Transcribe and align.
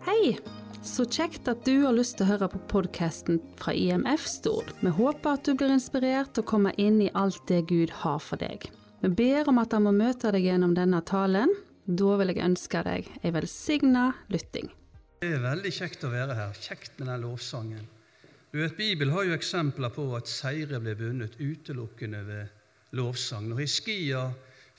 Hei! 0.00 0.38
Så 0.82 1.04
kjekt 1.04 1.48
at 1.50 1.66
du 1.68 1.82
har 1.82 1.92
lyst 1.92 2.14
til 2.16 2.24
å 2.24 2.30
høre 2.30 2.46
på 2.48 2.58
podkasten 2.70 3.36
fra 3.60 3.74
IMF 3.76 4.22
Stord. 4.24 4.70
Vi 4.80 4.88
håper 4.96 5.36
at 5.36 5.44
du 5.44 5.52
blir 5.52 5.74
inspirert 5.74 6.40
og 6.40 6.46
kommer 6.48 6.78
inn 6.80 7.02
i 7.04 7.10
alt 7.12 7.42
det 7.50 7.66
Gud 7.68 7.92
har 8.00 8.16
for 8.24 8.40
deg. 8.40 8.64
Vi 9.04 9.10
ber 9.18 9.50
om 9.52 9.60
at 9.60 9.76
han 9.76 9.84
må 9.84 9.92
møte 9.92 10.32
deg 10.32 10.48
gjennom 10.48 10.72
denne 10.78 11.02
talen. 11.04 11.52
Da 11.84 12.16
vil 12.16 12.32
jeg 12.32 12.40
ønske 12.46 12.84
deg 12.88 13.12
ei 13.20 13.34
velsigna 13.36 14.06
lytting. 14.32 14.72
Det 15.20 15.34
er 15.36 15.44
veldig 15.44 15.76
kjekt 15.82 16.08
å 16.08 16.14
være 16.16 16.38
her. 16.38 16.56
Kjekt 16.56 16.96
med 16.96 17.12
den 17.12 17.26
lovsangen. 17.26 17.86
Du 18.54 18.62
vet, 18.62 18.78
Bibelen 18.80 19.12
har 19.12 19.28
jo 19.28 19.36
eksempler 19.36 19.92
på 19.92 20.08
at 20.16 20.32
seire 20.32 20.80
ble 20.80 20.96
vunnet 20.96 21.36
utelukkende 21.36 22.24
ved 22.24 22.96
lovsang. 22.96 23.52
Når 23.52 23.66
Hiskia 23.66 24.30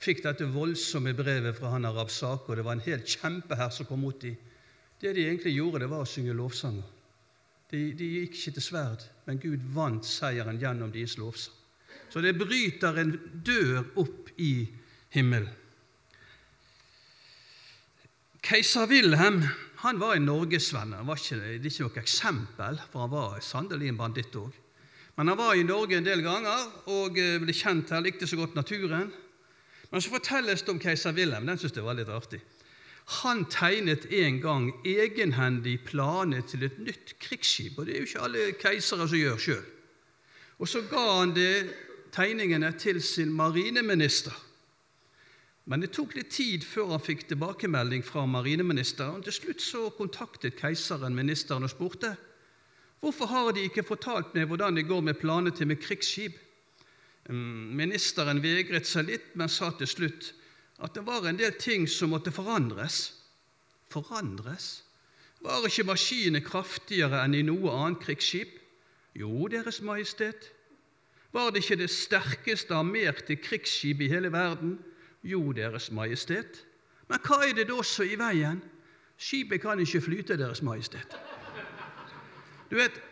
fikk 0.02 0.26
dette 0.26 0.50
voldsomme 0.50 1.14
brevet 1.14 1.54
fra 1.60 1.76
han 1.76 1.86
Arabsake, 1.86 2.50
og 2.50 2.58
det 2.58 2.66
var 2.66 2.74
en 2.74 2.88
hel 2.90 3.06
kjempehær 3.06 3.70
som 3.70 3.86
kom 3.86 4.02
mot 4.02 4.18
dem, 4.18 4.34
det 5.02 5.14
de 5.16 5.26
egentlig 5.26 5.56
gjorde, 5.56 5.82
det 5.82 5.90
var 5.90 6.04
å 6.04 6.08
synge 6.08 6.34
lovsanger. 6.36 6.86
De, 7.72 7.80
de 7.96 8.08
gikk 8.18 8.36
ikke 8.36 8.54
til 8.58 8.64
sverd, 8.64 9.04
men 9.26 9.40
Gud 9.42 9.64
vant 9.74 10.06
seieren 10.06 10.60
gjennom 10.60 10.92
deres 10.92 11.16
lovsang. 11.18 11.56
Så 12.12 12.20
det 12.20 12.36
bryter 12.36 12.98
en 13.00 13.14
dør 13.44 13.86
opp 14.02 14.28
i 14.36 14.68
himmelen. 15.14 15.50
Keiser 18.42 18.88
Wilhelm 18.90 19.44
han 19.82 19.98
var 19.98 20.14
en 20.14 20.26
norgesvenn. 20.28 20.92
Han 20.94 21.08
var 21.08 21.18
ikke, 21.18 21.40
det 21.40 21.66
er 21.66 21.70
ikke 21.72 21.86
noe 21.88 22.02
eksempel, 22.02 22.76
for 22.92 23.02
han 23.02 23.10
var 23.10 23.40
sannelig 23.42 23.88
en 23.90 23.98
banditt 23.98 24.36
òg. 24.38 24.58
Men 25.16 25.32
han 25.32 25.38
var 25.40 25.56
i 25.58 25.64
Norge 25.66 25.98
en 25.98 26.06
del 26.06 26.22
ganger 26.24 26.68
og 26.92 27.18
eh, 27.18 27.40
ble 27.42 27.54
kjent 27.56 27.90
her, 27.90 28.04
likte 28.04 28.28
så 28.30 28.38
godt 28.38 28.54
naturen. 28.56 29.10
Men 29.90 30.04
så 30.04 30.12
fortelles 30.12 30.62
det 30.62 30.72
om 30.72 30.80
keiser 30.80 31.16
Wilhelm. 31.16 31.48
Den 31.50 31.58
syns 31.58 31.74
jeg 31.76 31.84
var 31.84 31.98
litt 31.98 32.12
artig. 32.12 32.38
Han 33.04 33.44
tegnet 33.50 34.06
en 34.14 34.38
gang 34.40 34.68
egenhendig 34.86 35.80
planer 35.84 36.44
til 36.46 36.64
et 36.68 36.78
nytt 36.78 37.16
krigsskip. 37.20 37.78
Og 37.78 37.86
det 37.86 37.94
er 37.94 38.02
jo 38.02 38.10
ikke 38.10 38.26
alle 38.26 38.44
keisere 38.60 39.08
som 39.08 39.18
gjør 39.18 39.40
sjøl. 39.42 39.64
Og 40.62 40.68
så 40.70 40.84
ga 40.86 41.02
han 41.18 41.34
det 41.34 41.72
tegningene 42.14 42.70
til 42.78 43.02
sin 43.02 43.32
marineminister. 43.32 44.34
Men 45.64 45.82
det 45.82 45.92
tok 45.94 46.16
litt 46.18 46.32
tid 46.34 46.64
før 46.66 46.96
han 46.96 47.02
fikk 47.02 47.28
tilbakemelding 47.30 48.02
fra 48.06 48.24
marineministeren. 48.26 49.22
Til 49.22 49.34
slutt 49.34 49.62
så 49.62 49.88
kontaktet 49.94 50.58
keiseren 50.58 51.14
ministeren 51.14 51.66
og 51.66 51.72
spurte 51.72 52.14
hvorfor 53.02 53.26
har 53.26 53.50
de 53.54 53.64
ikke 53.66 53.82
fortalt 53.82 54.34
meg 54.34 54.46
hvordan 54.46 54.76
det 54.78 54.86
går 54.86 55.00
med 55.02 55.18
planene 55.18 55.50
til 55.50 55.66
med 55.66 55.80
krigsskip. 55.82 56.36
Mm, 57.30 57.74
ministeren 57.78 58.42
vegret 58.42 58.86
seg 58.86 59.08
litt, 59.08 59.32
men 59.38 59.50
sa 59.50 59.72
til 59.74 59.90
slutt 59.90 60.32
at 60.80 60.94
det 60.94 61.04
var 61.06 61.26
en 61.28 61.38
del 61.38 61.52
ting 61.60 61.88
som 61.88 62.12
måtte 62.14 62.32
forandres. 62.32 63.12
Forandres? 63.92 64.84
Var 65.42 65.66
ikke 65.66 65.86
maskinene 65.90 66.40
kraftigere 66.44 67.20
enn 67.24 67.34
i 67.34 67.42
noe 67.46 67.70
annet 67.74 68.02
krigsskip? 68.04 68.58
Jo, 69.18 69.48
Deres 69.50 69.82
Majestet. 69.82 70.52
Var 71.32 71.50
det 71.50 71.62
ikke 71.62 71.80
det 71.82 71.90
sterkeste 71.90 72.74
armerte 72.76 73.36
krigsskip 73.36 74.00
i 74.00 74.08
hele 74.08 74.32
verden? 74.32 74.78
Jo, 75.22 75.52
Deres 75.52 75.90
Majestet. 75.90 76.64
Men 77.08 77.20
hva 77.26 77.42
er 77.44 77.56
det 77.56 77.68
da 77.68 77.78
er 77.82 78.08
i 78.08 78.18
veien? 78.18 78.62
Skipet 79.18 79.60
kan 79.62 79.80
ikke 79.80 80.00
flyte, 80.00 80.38
Deres 80.38 80.62
Majestet. 80.62 81.18
Du 82.70 82.76
vet, 82.76 83.02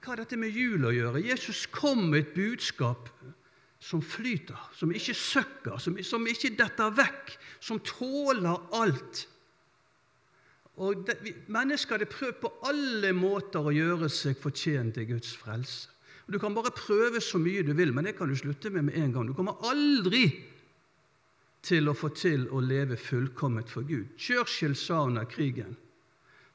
Hva 0.00 0.14
har 0.14 0.22
dette 0.22 0.36
med 0.40 0.56
jul 0.56 0.86
å 0.88 0.94
gjøre? 0.96 1.20
Jesus 1.20 1.66
kom 1.68 2.06
med 2.08 2.22
et 2.22 2.30
budskap 2.32 3.10
som 3.80 4.02
flyter, 4.04 4.58
som 4.76 4.92
ikke 4.92 5.14
søkker, 5.16 5.78
som, 5.80 5.96
som 6.04 6.26
ikke 6.28 6.52
detter 6.58 6.92
vekk, 6.94 7.32
som 7.64 7.80
tåler 7.80 8.60
alt. 8.76 9.24
Og 10.80 11.00
det, 11.08 11.16
vi, 11.24 11.32
Mennesker 11.52 12.00
har 12.00 12.12
prøvd 12.12 12.38
på 12.42 12.52
alle 12.68 13.14
måter 13.16 13.64
å 13.64 13.72
gjøre 13.74 14.08
seg 14.12 14.38
fortjent 14.40 14.96
til 14.96 15.08
Guds 15.14 15.32
frelse. 15.40 15.88
Og 16.26 16.36
Du 16.36 16.38
kan 16.38 16.54
bare 16.54 16.72
prøve 16.76 17.20
så 17.24 17.40
mye 17.42 17.64
du 17.66 17.72
vil, 17.74 17.92
men 17.96 18.06
det 18.06 18.14
kan 18.18 18.28
du 18.28 18.36
slutte 18.36 18.70
med 18.70 18.88
med 18.88 19.00
en 19.00 19.12
gang. 19.16 19.26
Du 19.26 19.34
kommer 19.34 19.56
aldri 19.66 20.28
til 21.66 21.88
å 21.88 21.96
få 21.96 22.12
til 22.16 22.46
å 22.52 22.60
leve 22.64 22.96
fullkomment 22.96 23.68
for 23.68 23.84
Gud. 23.84 24.12
Churchill 24.16 24.76
sa 24.76 25.04
under 25.08 25.24
krigen 25.28 25.76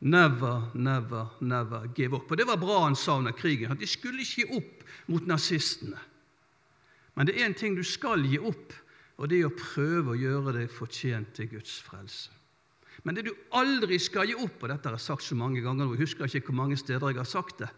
Never, 0.05 0.69
never, 0.75 1.29
never 1.41 1.87
give 1.95 2.15
up. 2.15 2.29
Og 2.29 2.37
Det 2.37 2.45
var 2.47 2.57
bra 2.61 2.83
han 2.83 2.95
sa 2.95 3.17
under 3.17 3.31
krigen, 3.31 3.71
at 3.71 3.79
de 3.79 3.87
skulle 3.87 4.21
ikke 4.21 4.43
gi 4.43 4.57
opp 4.57 4.83
mot 5.07 5.25
nazistene. 5.25 5.97
Men 7.15 7.27
det 7.27 7.37
er 7.39 7.47
en 7.47 7.57
ting 7.57 7.75
du 7.77 7.83
skal 7.87 8.25
gi 8.27 8.39
opp, 8.39 8.73
og 9.15 9.29
det 9.31 9.39
er 9.39 9.47
å 9.47 9.55
prøve 9.55 10.13
å 10.13 10.19
gjøre 10.19 10.55
deg 10.57 10.71
fortjent 10.71 11.31
til 11.37 11.53
Guds 11.55 11.77
frelse. 11.85 12.33
Men 13.03 13.15
det 13.15 13.25
du 13.27 13.33
aldri 13.55 13.97
skal 13.99 14.27
gi 14.29 14.35
opp, 14.39 14.61
og 14.63 14.71
dette 14.71 14.89
har 14.89 14.97
jeg 14.97 15.05
sagt 15.05 15.25
så 15.25 15.37
mange 15.39 15.63
ganger, 15.63 15.87
og 15.87 15.95
jeg 15.95 16.07
husker 16.07 16.27
ikke 16.27 16.51
hvor 16.51 16.61
mange 16.63 16.79
steder 16.79 17.11
jeg 17.11 17.21
har 17.21 17.29
sagt 17.29 17.61
det, 17.63 17.71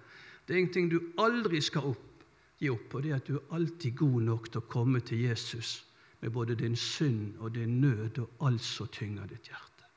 det 0.48 0.56
er 0.56 0.62
en 0.62 0.72
ting 0.74 0.88
du 0.90 1.00
aldri 1.22 1.60
skal 1.62 1.90
opp, 1.92 2.24
gi 2.58 2.70
opp, 2.72 2.94
og 2.96 3.04
det 3.04 3.12
er 3.12 3.20
at 3.20 3.30
du 3.30 3.36
er 3.38 3.56
alltid 3.58 3.98
god 4.00 4.22
nok 4.30 4.50
til 4.50 4.62
å 4.62 4.70
komme 4.72 5.02
til 5.06 5.26
Jesus 5.28 5.82
med 6.24 6.34
både 6.34 6.56
din 6.58 6.78
synd 6.80 7.36
og 7.44 7.54
din 7.54 7.78
nød 7.82 8.18
og 8.24 8.48
alt 8.48 8.64
som 8.66 8.90
tynger 8.90 9.28
ditt 9.30 9.52
hjerte. 9.52 9.90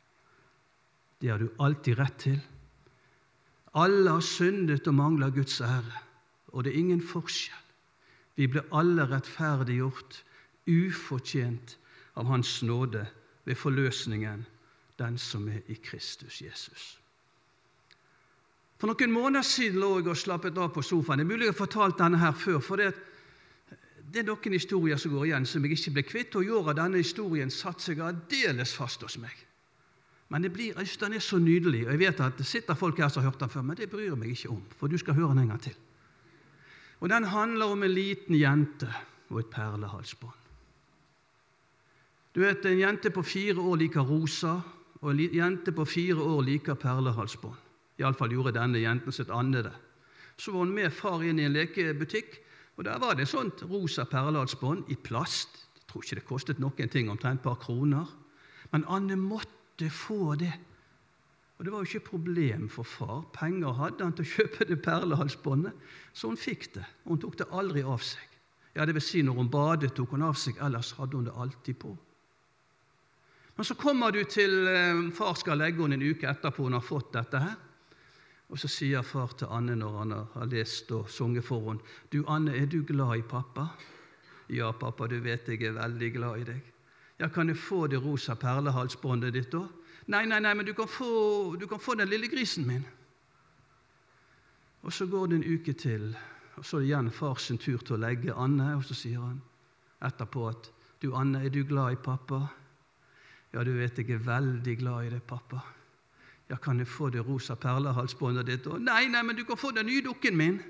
Det 1.20 1.30
har 1.30 1.40
du 1.40 1.48
alltid 1.60 1.96
rett 2.00 2.18
til. 2.20 2.38
Alle 3.80 4.16
har 4.18 4.24
syndet 4.24 4.88
og 4.90 4.96
mangler 4.98 5.32
Guds 5.32 5.60
ære, 5.64 6.04
og 6.50 6.64
det 6.64 6.74
er 6.74 6.80
ingen 6.82 7.00
forskjell. 7.04 7.69
Vi 8.40 8.46
ble 8.48 8.62
alle 8.72 9.04
rettferdiggjort, 9.04 10.22
ufortjent 10.70 11.74
av 12.16 12.30
Hans 12.30 12.62
nåde 12.64 13.02
ved 13.44 13.58
forløsningen, 13.60 14.46
den 15.00 15.18
som 15.20 15.48
er 15.48 15.60
i 15.68 15.76
Kristus 15.84 16.40
Jesus. 16.40 16.86
For 18.80 18.88
noen 18.88 19.12
måneder 19.12 19.44
siden 19.44 19.80
lå 19.82 19.98
jeg 19.98 20.08
og 20.08 20.16
slappet 20.16 20.56
av 20.56 20.70
på 20.72 20.84
sofaen. 20.84 21.20
Det 21.20 21.26
er 21.26 21.28
mulig 21.28 21.50
jeg 21.50 21.52
har 21.52 21.58
fortalt 21.58 21.98
denne 22.00 22.20
her 22.20 22.32
før. 22.32 22.62
for 22.64 22.80
det, 22.80 22.94
det 24.08 24.22
er 24.22 24.28
noen 24.30 24.56
historier 24.56 24.96
som 24.96 25.12
går 25.12 25.26
igjen, 25.28 25.46
som 25.46 25.64
jeg 25.64 25.76
ikke 25.76 25.94
ble 25.98 26.06
kvitt. 26.08 26.36
Og 26.40 26.48
i 26.48 26.54
år 26.56 26.72
denne 26.78 27.02
historien 27.02 27.52
satt 27.52 27.84
seg 27.84 28.00
aldeles 28.00 28.72
fast 28.72 29.04
hos 29.04 29.18
meg. 29.20 29.36
Men 30.32 30.46
det 30.46 30.52
blir, 30.54 30.80
den 30.80 31.12
er 31.12 31.20
så 31.20 31.36
nydelig. 31.36 31.84
og 31.86 31.92
jeg 31.92 31.98
vet 32.06 32.20
at 32.20 32.38
Det 32.38 32.46
sitter 32.46 32.74
folk 32.74 32.98
her 32.98 33.08
som 33.08 33.22
har 33.22 33.30
hørt 33.30 33.40
den 33.40 33.52
før, 33.52 33.62
men 33.62 33.76
det 33.76 33.90
bryr 33.90 34.08
jeg 34.08 34.18
meg 34.18 34.32
ikke 34.32 34.48
om. 34.56 34.64
For 34.78 34.88
du 34.88 34.96
skal 34.96 35.14
høre 35.14 35.34
den 35.34 35.44
en 35.44 35.48
gang 35.48 35.60
til. 35.60 35.76
Og 37.00 37.08
Den 37.08 37.24
handler 37.24 37.72
om 37.72 37.82
en 37.82 37.90
liten 37.90 38.36
jente 38.36 38.88
og 39.30 39.40
et 39.40 39.50
perlehalsbånd. 39.52 40.36
Du 42.34 42.40
vet, 42.40 42.64
En 42.64 42.78
jente 42.78 43.10
på 43.10 43.22
fire 43.22 43.60
år 43.60 43.76
liker 43.76 44.00
rosa, 44.00 44.60
og 45.00 45.10
en 45.10 45.34
jente 45.34 45.72
på 45.72 45.84
fire 45.84 46.20
år 46.22 46.42
liker 46.42 46.74
perlehalsbånd. 46.74 47.56
Iallfall 47.98 48.32
gjorde 48.32 48.54
denne 48.56 48.80
jenten 48.80 49.12
sitt 49.12 49.30
andre 49.30 49.62
det. 49.62 49.74
Så 50.36 50.52
var 50.52 50.64
hun 50.64 50.74
med 50.74 50.92
far 50.92 51.22
inn 51.22 51.38
i 51.38 51.44
en 51.44 51.52
lekebutikk, 51.52 52.38
og 52.76 52.84
der 52.84 52.98
var 52.98 53.14
det 53.14 53.26
et 53.26 53.32
sånt 53.32 53.62
rosa 53.68 54.04
perlehalsbånd 54.04 54.88
i 54.88 54.96
plast. 54.96 55.66
Jeg 55.76 55.88
tror 55.88 56.04
ikke 56.04 56.20
det 56.20 56.28
kostet 56.28 56.60
noen 56.62 56.88
ting, 56.88 57.10
omtrent 57.10 57.40
et 57.40 57.44
par 57.44 57.58
kroner. 57.60 58.06
Men 58.72 58.84
Anne 58.88 59.16
måtte 59.16 59.90
få 59.90 60.34
det. 60.40 60.52
Og 61.60 61.64
Det 61.64 61.72
var 61.72 61.78
jo 61.78 61.84
ikke 61.84 62.08
problem 62.08 62.68
for 62.72 62.82
far. 62.88 63.24
Penger 63.36 63.74
hadde 63.76 64.04
han 64.04 64.14
til 64.16 64.24
å 64.24 64.28
kjøpe 64.30 64.64
det 64.64 64.78
perlehalsbåndet, 64.80 65.72
så 66.16 66.30
hun 66.30 66.38
fikk 66.40 66.70
det. 66.72 66.84
Og 67.04 67.10
hun 67.12 67.18
tok 67.20 67.34
det 67.36 67.46
aldri 67.52 67.82
av 67.84 68.00
seg. 68.00 68.38
Ja, 68.72 68.86
det 68.88 68.94
vil 68.96 69.04
si 69.04 69.20
Når 69.22 69.34
hun 69.36 69.50
badet, 69.52 69.90
tok 69.92 70.14
hun 70.16 70.24
av 70.24 70.38
seg, 70.40 70.56
ellers 70.56 70.94
hadde 70.96 71.18
hun 71.18 71.26
det 71.28 71.34
alltid 71.36 71.76
på. 71.82 71.90
Men 73.56 73.68
så 73.68 73.74
kommer 73.76 74.10
du 74.10 74.22
til 74.24 74.68
eh, 74.72 75.02
far 75.12 75.34
skal 75.36 75.60
legge 75.60 75.82
henne 75.82 75.98
en 75.98 76.06
uke 76.14 76.30
etterpå 76.30 76.64
hun 76.64 76.78
har 76.78 76.86
fått 76.86 77.12
dette 77.12 77.42
her. 77.44 77.58
Og 78.48 78.56
så 78.58 78.70
sier 78.72 79.04
far 79.04 79.34
til 79.36 79.52
Anne 79.52 79.76
når 79.76 79.98
han 79.98 80.14
har 80.16 80.48
lest 80.48 80.88
og 80.96 81.10
sunget 81.12 81.44
for 81.44 81.60
henne, 81.66 81.84
'Du, 82.08 82.24
Anne, 82.24 82.56
er 82.56 82.64
du 82.66 82.80
glad 82.82 83.18
i 83.18 83.22
pappa?' 83.22 83.68
'Ja, 84.48 84.72
pappa, 84.72 85.06
du 85.06 85.20
vet 85.20 85.44
jeg 85.48 85.62
er 85.62 85.76
veldig 85.76 86.12
glad 86.12 86.40
i 86.40 86.44
deg.' 86.44 86.72
'Ja, 87.20 87.28
kan 87.28 87.48
jeg 87.48 87.56
få 87.56 87.86
det 87.86 88.00
rosa 88.00 88.34
perlehalsbåndet 88.34 89.34
ditt, 89.34 89.52
da?' 89.52 89.68
'Nei, 90.10 90.24
nei, 90.26 90.40
nei, 90.42 90.54
men 90.54 90.66
du 90.66 90.72
kan 90.74 90.88
få, 90.90 91.54
du 91.54 91.68
kan 91.70 91.78
få 91.78 91.94
den 91.94 92.08
lille 92.08 92.28
grisen 92.28 92.66
min.' 92.66 92.86
Og 94.82 94.92
så 94.92 95.06
går 95.06 95.26
det 95.26 95.36
en 95.36 95.54
uke 95.54 95.72
til, 95.72 96.16
og 96.56 96.64
så 96.64 96.76
er 96.76 96.80
det 96.80 96.88
igjen 96.88 97.10
fars 97.10 97.46
tur 97.60 97.78
til 97.78 97.94
å 97.94 98.00
legge 98.00 98.34
Anne, 98.34 98.72
og 98.76 98.84
så 98.84 98.96
sier 98.96 99.20
han 99.20 99.38
etterpå 100.02 100.48
at 100.48 100.70
'Du, 101.00 101.14
Anne, 101.14 101.44
er 101.44 101.48
du 101.48 101.62
glad 101.64 101.92
i 101.92 101.96
pappa?' 101.96 102.48
'Ja, 103.52 103.64
du 103.64 103.72
vet 103.72 103.98
jeg 103.98 104.10
er 104.10 104.26
veldig 104.26 104.76
glad 104.78 105.06
i 105.06 105.10
deg, 105.10 105.22
pappa.' 105.22 105.62
Ja, 106.50 106.56
kan 106.56 106.78
jeg 106.78 106.88
få 106.88 107.10
det 107.10 107.22
rosa 107.28 107.54
perlehalsbåndet 107.54 108.46
ditt? 108.46 108.66
Og, 108.66 108.80
nei, 108.82 109.06
nei, 109.06 109.22
men 109.22 109.36
du 109.36 109.44
kan 109.44 109.56
få 109.56 109.70
den 109.70 109.86
nye 109.86 110.02
dukken 110.02 110.36
min. 110.36 110.60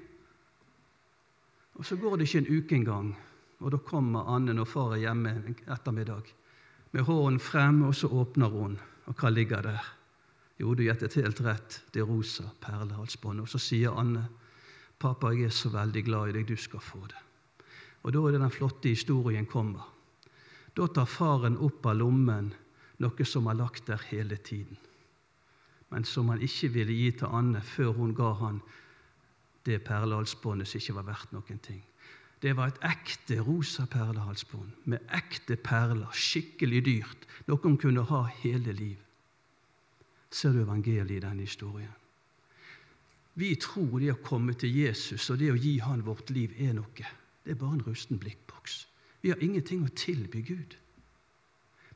Og 1.74 1.84
Så 1.86 1.96
går 1.96 2.16
det 2.16 2.28
ikke 2.28 2.38
en 2.38 2.58
uke 2.58 2.74
engang, 2.74 3.18
og 3.60 3.72
da 3.72 3.76
kommer 3.76 4.28
Anne 4.28 4.52
når 4.52 4.64
far 4.64 4.92
er 4.92 5.06
hjemme 5.06 5.30
en 5.30 5.56
ettermiddag 5.66 6.28
med 6.92 7.02
hånden 7.02 7.40
frem, 7.40 7.82
og 7.82 7.94
så 7.94 8.08
åpner 8.08 8.48
hun. 8.48 8.78
Og 9.10 9.18
hva 9.18 9.30
ligger 9.34 9.64
der? 9.66 9.86
Jo, 10.60 10.74
du 10.74 10.84
gjettet 10.84 11.16
helt 11.18 11.40
rett. 11.42 11.80
Det 11.90 12.02
er 12.02 12.06
rosa 12.06 12.46
perlehalsbånd. 12.62 13.42
Og 13.42 13.48
så 13.48 13.58
sier 13.58 13.96
Anne, 13.98 14.28
'Pappa, 15.00 15.32
jeg 15.32 15.48
er 15.48 15.56
så 15.56 15.68
veldig 15.72 16.04
glad 16.04 16.28
i 16.28 16.32
deg. 16.32 16.48
Du 16.48 16.56
skal 16.56 16.80
få 16.80 17.00
det.' 17.06 17.24
Og 18.02 18.12
da 18.12 18.18
er 18.18 18.32
det 18.32 18.40
den 18.40 18.50
flotte 18.50 18.88
historien 18.88 19.46
kommer. 19.46 19.88
Da 20.76 20.86
tar 20.86 21.04
faren 21.04 21.58
opp 21.58 21.86
av 21.86 21.96
lommen 21.96 22.52
noe 23.00 23.24
som 23.24 23.46
har 23.46 23.54
lagt 23.54 23.86
der 23.86 24.00
hele 24.10 24.36
tiden. 24.36 24.76
men 25.90 26.04
som 26.04 26.28
han 26.28 26.42
ikke 26.42 26.68
ville 26.68 26.92
gi 26.92 27.10
til 27.10 27.26
Anne 27.34 27.60
før 27.66 27.92
hun 27.92 28.14
ga 28.14 28.32
han 28.32 28.60
det 29.66 29.82
perlehalsbåndet 29.84 30.68
som 30.68 30.78
ikke 30.78 30.94
var 30.94 31.02
verdt 31.08 31.32
noen 31.32 31.58
ting. 31.58 31.82
Det 32.40 32.54
var 32.56 32.70
et 32.70 32.80
ekte 32.88 33.40
rosa 33.44 33.84
perlehalsbånd 33.90 34.88
med 34.88 35.12
ekte 35.12 35.58
perler, 35.60 36.08
skikkelig 36.16 36.84
dyrt, 36.86 37.26
noe 37.48 37.60
hun 37.62 37.76
kunne 37.80 38.06
ha 38.08 38.22
hele 38.40 38.72
livet. 38.72 39.06
Ser 40.30 40.54
du 40.54 40.62
evangeliet 40.62 41.18
i 41.18 41.24
denne 41.24 41.44
historien? 41.44 41.92
Vi 43.34 43.54
tror 43.60 43.98
det 44.00 44.12
å 44.14 44.22
komme 44.24 44.54
til 44.58 44.72
Jesus 44.72 45.28
og 45.30 45.40
det 45.40 45.50
å 45.52 45.58
gi 45.58 45.78
han 45.84 46.04
vårt 46.06 46.30
liv 46.34 46.54
er 46.58 46.74
noe. 46.76 47.10
Det 47.44 47.54
er 47.54 47.58
bare 47.60 47.78
en 47.78 47.86
rusten 47.86 48.18
blikkboks. 48.20 48.84
Vi 49.20 49.32
har 49.32 49.42
ingenting 49.44 49.84
å 49.84 49.94
tilby 49.96 50.42
Gud. 50.46 50.76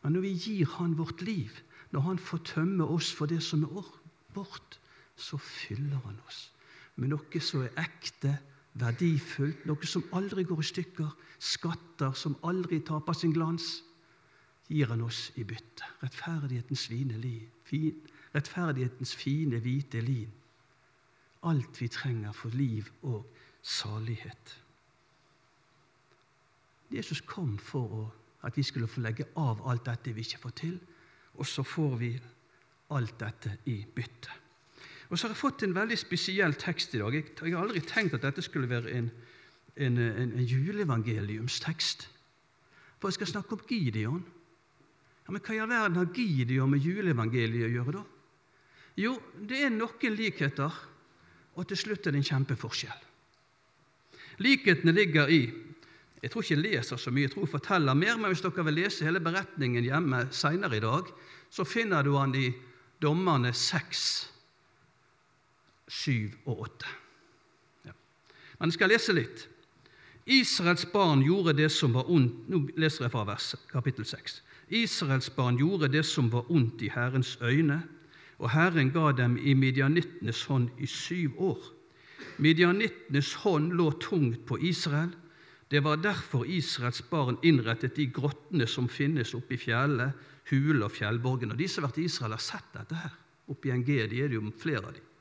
Men 0.02 0.16
når 0.16 0.26
vi 0.26 0.32
gir 0.36 0.66
Han 0.76 0.96
vårt 0.98 1.22
liv, 1.22 1.52
når 1.90 2.00
Han 2.00 2.18
får 2.18 2.38
tømme 2.44 2.84
oss 2.84 3.12
for 3.12 3.26
det 3.26 3.40
som 3.42 3.62
er 3.64 3.92
vårt, 4.34 4.78
så 5.16 5.38
fyller 5.38 6.00
Han 6.04 6.20
oss 6.28 6.50
med 6.96 7.10
noe 7.10 7.40
som 7.42 7.64
er 7.64 7.72
ekte, 7.80 8.36
verdifullt, 8.74 9.64
noe 9.68 9.86
som 9.86 10.04
aldri 10.16 10.44
går 10.46 10.60
i 10.60 10.68
stykker, 10.70 11.10
skatter 11.38 12.14
som 12.18 12.36
aldri 12.46 12.80
taper 12.86 13.16
sin 13.16 13.34
glans, 13.34 13.82
gir 14.68 14.88
Han 14.88 15.04
oss 15.04 15.30
i 15.36 15.44
bytte. 15.44 15.86
Rettferdighetens 16.02 16.86
fine 16.88 17.18
liv, 17.20 17.48
fin, 17.64 18.00
rettferdighetens 18.34 19.14
fine, 19.14 19.60
hvite 19.60 20.00
lin. 20.00 20.32
Alt 21.44 21.80
vi 21.80 21.88
trenger 21.88 22.32
for 22.32 22.48
liv 22.56 22.88
og 23.02 23.26
salighet. 23.62 24.60
Jesus 26.90 27.20
kom 27.20 27.58
for 27.58 28.14
at 28.42 28.56
vi 28.56 28.62
skulle 28.62 28.88
få 28.88 29.00
legge 29.00 29.26
av 29.36 29.60
alt 29.68 29.84
dette 29.86 30.12
vi 30.12 30.24
ikke 30.24 30.38
får 30.38 30.56
til, 30.56 30.78
og 31.34 31.46
så 31.46 31.62
får 31.62 31.96
vi 32.00 32.10
alt 32.94 33.20
dette 33.20 33.58
i 33.66 33.82
bytte. 33.84 34.43
Og 35.10 35.18
så 35.18 35.26
har 35.26 35.34
jeg 35.34 35.40
fått 35.40 35.64
en 35.66 35.76
veldig 35.76 35.98
spesiell 36.00 36.54
tekst 36.58 36.94
i 36.96 37.00
dag. 37.02 37.14
Jeg, 37.14 37.52
har 37.54 37.62
aldri 37.62 37.82
tenkt 37.84 38.16
at 38.16 38.24
dette 38.24 38.42
skulle 38.44 38.70
være 38.70 38.92
en, 38.94 39.10
en, 39.76 39.98
en, 39.98 40.32
en 40.32 40.46
juleevangeliumstekst. 40.48 42.08
For 42.98 43.10
jeg 43.10 43.18
skal 43.18 43.32
snakke 43.34 43.58
om 43.58 43.66
Gideon. 43.68 44.24
Ja, 45.24 45.32
men 45.32 45.42
Hva 45.44 45.56
i 45.56 45.60
all 45.60 45.70
verden 45.70 46.00
har 46.00 46.12
Gideon 46.16 46.72
med 46.72 46.84
juleevangeliet 46.84 47.68
å 47.68 47.74
gjøre, 47.74 47.98
da? 48.00 48.04
Jo, 49.00 49.16
det 49.42 49.64
er 49.66 49.72
noen 49.74 50.16
likheter, 50.16 50.74
og 51.54 51.66
til 51.68 51.78
slutt 51.78 52.06
er 52.06 52.14
det 52.14 52.22
en 52.22 52.28
kjempeforskjell. 52.30 53.00
Likhetene 54.42 54.94
ligger 54.94 55.30
i 55.30 55.42
jeg 56.24 56.32
tror 56.32 56.40
ikke 56.40 56.54
jeg 56.54 56.62
leser 56.64 56.96
så 56.96 57.10
mye, 57.12 57.26
jeg 57.26 57.34
tror 57.34 57.44
jeg 57.44 57.52
forteller 57.52 57.96
mer, 58.00 58.14
men 58.16 58.32
hvis 58.32 58.40
dere 58.40 58.62
vil 58.64 58.78
lese 58.78 59.04
hele 59.04 59.20
beretningen 59.20 59.84
hjemme 59.84 60.22
seinere 60.32 60.78
i 60.78 60.80
dag, 60.80 61.10
så 61.52 61.66
finner 61.68 62.00
du 62.00 62.14
han 62.16 62.32
i 62.32 62.46
Dommerne 63.02 63.50
6, 63.52 64.04
7 65.88 66.30
og 66.46 66.60
8. 66.60 66.92
Ja. 67.84 67.92
Men 68.58 68.70
jeg 68.70 68.78
skal 68.78 68.92
lese 68.94 69.16
litt. 69.16 69.48
Israels 70.24 70.86
barn 70.88 71.20
gjorde 71.24 71.52
det 71.58 71.68
som 71.72 71.92
var 71.92 72.08
ondt 72.08 72.46
Nå 72.48 72.62
leser 72.80 73.04
jeg 73.04 73.12
fra 73.12 73.26
vers, 73.28 73.50
kapittel 73.68 74.06
6. 74.08 74.38
Israels 74.72 75.28
barn 75.36 75.58
gjorde 75.60 75.90
det 75.92 76.04
som 76.08 76.30
var 76.32 76.48
ondt 76.50 76.80
i 76.82 76.88
Herrens 76.88 77.36
øyne, 77.42 77.82
og 78.40 78.50
Herren 78.50 78.90
ga 78.90 79.12
dem 79.12 79.36
i 79.36 79.52
midjanittenes 79.54 80.46
hånd 80.48 80.70
i 80.80 80.88
syv 80.88 81.36
år. 81.38 81.60
Midjanittenes 82.40 83.34
hånd 83.44 83.76
lå 83.76 83.90
tungt 84.00 84.46
på 84.48 84.58
Israel, 84.64 85.12
det 85.70 85.80
var 85.84 85.96
derfor 85.96 86.44
Israels 86.46 87.02
barn 87.10 87.38
innrettet 87.42 87.96
de 87.96 88.06
grottene 88.06 88.66
som 88.68 88.88
finnes 88.88 89.32
oppe 89.34 89.56
i 89.56 89.60
fjellet, 89.60 90.12
huler 90.50 90.86
og 90.86 90.92
fjellborgene. 90.92 91.56
Og 91.56 91.58
de 91.58 91.68
som 91.68 91.82
har 91.82 91.90
vært 91.90 92.02
i 92.02 92.08
Israel, 92.08 92.36
har 92.36 92.44
sett 92.44 92.68
dette 92.76 92.98
her. 93.00 93.16
Oppe 93.50 93.72
i 93.72 93.82
de 93.82 93.96
er 94.02 94.12
det 94.12 94.36
jo 94.36 94.52
flere 94.60 94.84
av 94.84 94.94
dem. 94.94 95.13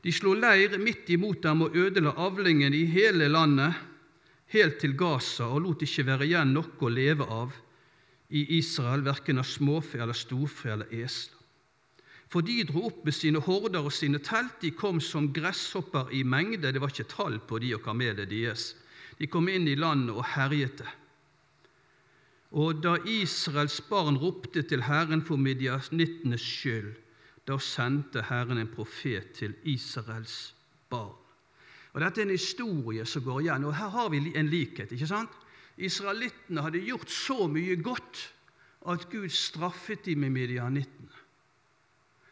De 0.00 0.12
slo 0.12 0.32
leir 0.34 0.78
midt 0.80 1.10
imot 1.12 1.42
dem 1.44 1.66
og 1.66 1.76
ødela 1.76 2.14
avlingen 2.16 2.74
i 2.74 2.86
hele 2.88 3.28
landet, 3.28 3.74
helt 4.50 4.78
til 4.80 4.96
Gaza, 4.98 5.46
og 5.46 5.66
lot 5.66 5.82
ikke 5.84 6.06
være 6.08 6.26
igjen 6.26 6.54
noe 6.56 6.80
å 6.80 6.88
leve 6.90 7.26
av 7.28 7.52
i 8.30 8.46
Israel, 8.58 9.04
verken 9.04 9.42
av 9.42 9.46
småfe 9.46 10.00
eller 10.00 10.16
storfe 10.16 10.72
eller 10.72 10.90
esler. 10.90 11.36
For 12.30 12.46
de 12.46 12.62
dro 12.62 12.84
opp 12.86 13.02
med 13.02 13.14
sine 13.14 13.40
horder 13.42 13.82
og 13.82 13.92
sine 13.92 14.20
telt, 14.22 14.60
de 14.62 14.70
kom 14.70 15.00
som 15.02 15.32
gresshopper 15.34 16.12
i 16.14 16.22
mengde, 16.22 16.70
det 16.70 16.78
var 16.78 16.92
ikke 16.92 17.10
tall 17.10 17.40
på 17.42 17.58
de 17.58 17.72
og 17.74 17.82
kamelet 17.82 18.30
deres. 18.30 18.68
De 19.18 19.26
kom 19.26 19.50
inn 19.50 19.66
i 19.66 19.74
landet 19.74 20.14
og 20.14 20.22
herjet 20.36 20.78
det. 20.78 20.92
Og 22.54 22.78
da 22.82 22.96
Israels 23.06 23.80
barn 23.90 24.18
ropte 24.18 24.62
til 24.66 24.86
Herren 24.86 25.24
for 25.26 25.38
midjanittenes 25.42 26.42
skyld, 26.46 26.94
da 27.50 27.58
sendte 27.58 28.22
Herren 28.28 28.60
en 28.62 28.70
profet 28.70 29.32
til 29.34 29.56
Israels 29.66 30.54
barn. 30.90 31.16
Og 31.92 32.02
Dette 32.04 32.22
er 32.22 32.28
en 32.28 32.36
historie 32.36 33.06
som 33.08 33.24
går 33.26 33.40
igjen, 33.40 33.64
og 33.66 33.74
her 33.74 33.90
har 33.90 34.10
vi 34.12 34.20
en 34.38 34.50
likhet. 34.50 34.92
ikke 34.92 35.08
sant? 35.10 35.32
Israelittene 35.76 36.62
hadde 36.62 36.84
gjort 36.86 37.10
så 37.10 37.48
mye 37.50 37.74
godt 37.82 38.20
at 38.88 39.08
Gud 39.10 39.28
straffet 39.28 40.04
dem 40.04 40.22
med 40.22 40.30
midianittene. 40.30 41.16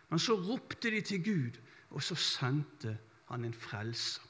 Men 0.08 0.18
så 0.18 0.36
ropte 0.38 0.90
de 0.90 1.00
til 1.00 1.24
Gud, 1.24 1.58
og 1.90 2.02
så 2.02 2.14
sendte 2.14 2.98
han 3.28 3.44
en 3.44 3.54
frelser. 3.54 4.22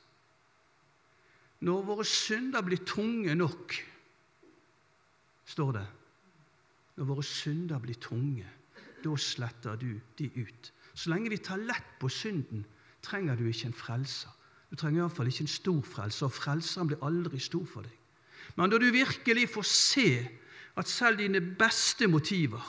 Når 1.60 1.82
våre 1.82 2.04
synder 2.06 2.62
blir 2.62 2.84
tunge 2.86 3.34
nok, 3.34 3.74
står 5.44 5.72
det 5.72 5.86
Når 6.96 7.04
våre 7.04 7.22
synder 7.22 7.78
blir 7.78 7.94
tunge, 7.94 8.46
da 9.04 9.16
sletter 9.16 9.76
du 9.76 10.00
de 10.18 10.30
ut. 10.34 10.72
Så 10.98 11.12
lenge 11.12 11.30
vi 11.30 11.38
tar 11.38 11.60
lett 11.62 11.94
på 12.00 12.10
synden, 12.10 12.64
trenger 13.06 13.38
du 13.38 13.44
ikke 13.46 13.68
en 13.70 13.76
frelser. 13.76 14.32
Du 14.70 14.76
trenger 14.76 15.04
iallfall 15.04 15.30
ikke 15.30 15.44
en 15.46 15.52
stor 15.52 15.78
frelser, 15.86 16.26
og 16.26 16.34
frelseren 16.34 16.90
blir 16.90 17.04
aldri 17.06 17.38
stor 17.40 17.64
for 17.70 17.86
deg. 17.86 17.94
Men 18.58 18.72
når 18.72 18.82
du 18.82 18.88
virkelig 18.96 19.46
får 19.52 19.68
se 19.70 20.08
at 20.78 20.90
selv 20.90 21.20
dine 21.22 21.40
beste 21.60 22.08
motiver, 22.10 22.64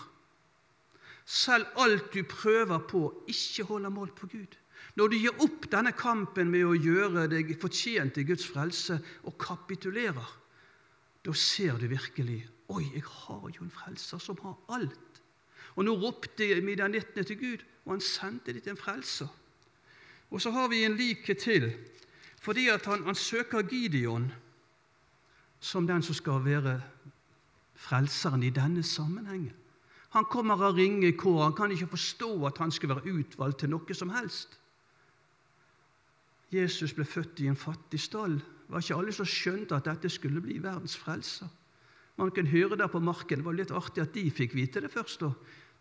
selv 1.25 1.65
alt 1.81 2.13
du 2.13 2.21
prøver 2.29 2.85
på, 2.89 3.01
ikke 3.27 3.65
holder 3.65 3.93
mål 3.93 4.13
på 4.17 4.29
Gud, 4.29 4.57
når 4.97 5.09
du 5.09 5.17
gir 5.17 5.43
opp 5.43 5.65
denne 5.71 5.91
kampen 5.97 6.49
med 6.53 6.65
å 6.67 6.77
gjøre 6.77 7.25
deg 7.31 7.51
fortjent 7.61 8.13
til 8.17 8.29
Guds 8.29 8.45
frelse 8.49 8.99
og 9.25 9.37
kapitulerer, 9.41 10.37
da 11.25 11.33
ser 11.35 11.81
du 11.81 11.89
virkelig 11.89 12.43
Oi, 12.69 12.83
jeg 12.93 13.01
har 13.01 13.47
jo 13.49 13.63
en 13.65 13.73
frelser 13.73 14.21
som 14.21 14.37
har 14.43 14.53
alt. 14.75 15.08
Og 15.79 15.85
nå 15.87 15.93
ropte 15.95 16.49
midjanittene 16.59 17.23
til 17.23 17.37
Gud, 17.39 17.61
og 17.85 17.93
han 17.93 18.01
sendte 18.03 18.51
dem 18.51 18.61
til 18.61 18.73
en 18.73 18.79
frelser. 18.79 19.29
Og 20.29 20.41
så 20.43 20.51
har 20.51 20.67
vi 20.67 20.83
en 20.83 20.97
likhet 20.99 21.39
til, 21.39 21.71
fordi 22.43 22.67
at 22.67 22.85
han, 22.85 23.05
han 23.07 23.15
søker 23.15 23.63
Gideon 23.63 24.27
som 25.59 25.87
den 25.87 26.03
som 26.03 26.15
skal 26.15 26.43
være 26.43 26.81
frelseren 27.79 28.43
i 28.43 28.51
denne 28.51 28.83
sammenhengen. 28.83 29.55
Han 30.09 30.25
kommer 30.25 30.59
av 30.59 30.75
ringe 30.75 31.11
kår, 31.17 31.43
han 31.43 31.55
kan 31.55 31.71
ikke 31.71 31.93
forstå 31.95 32.29
at 32.49 32.57
han 32.57 32.71
skal 32.71 32.89
være 32.89 33.13
utvalgt 33.13 33.59
til 33.63 33.71
noe 33.71 33.95
som 33.95 34.11
helst. 34.11 34.57
Jesus 36.51 36.95
ble 36.97 37.05
født 37.05 37.39
i 37.39 37.47
en 37.47 37.59
fattig 37.59 38.01
stall, 38.01 38.39
Det 38.69 38.73
var 38.73 38.83
ikke 38.83 38.95
alle 39.01 39.13
som 39.13 39.25
skjønte 39.25 39.75
at 39.75 39.87
dette 39.87 40.09
skulle 40.13 40.41
bli 40.41 40.59
verdens 40.61 40.93
frelser. 40.97 41.47
Man 42.19 42.29
kunne 42.31 42.51
høre 42.51 42.77
der 42.77 42.87
på 42.87 42.99
marken. 42.99 43.39
Det 43.39 43.45
var 43.45 43.55
litt 43.57 43.71
artig 43.71 44.03
at 44.03 44.13
de 44.13 44.29
fikk 44.29 44.53
vite 44.53 44.81
det 44.83 44.91
først. 44.91 45.23
da. 45.23 45.31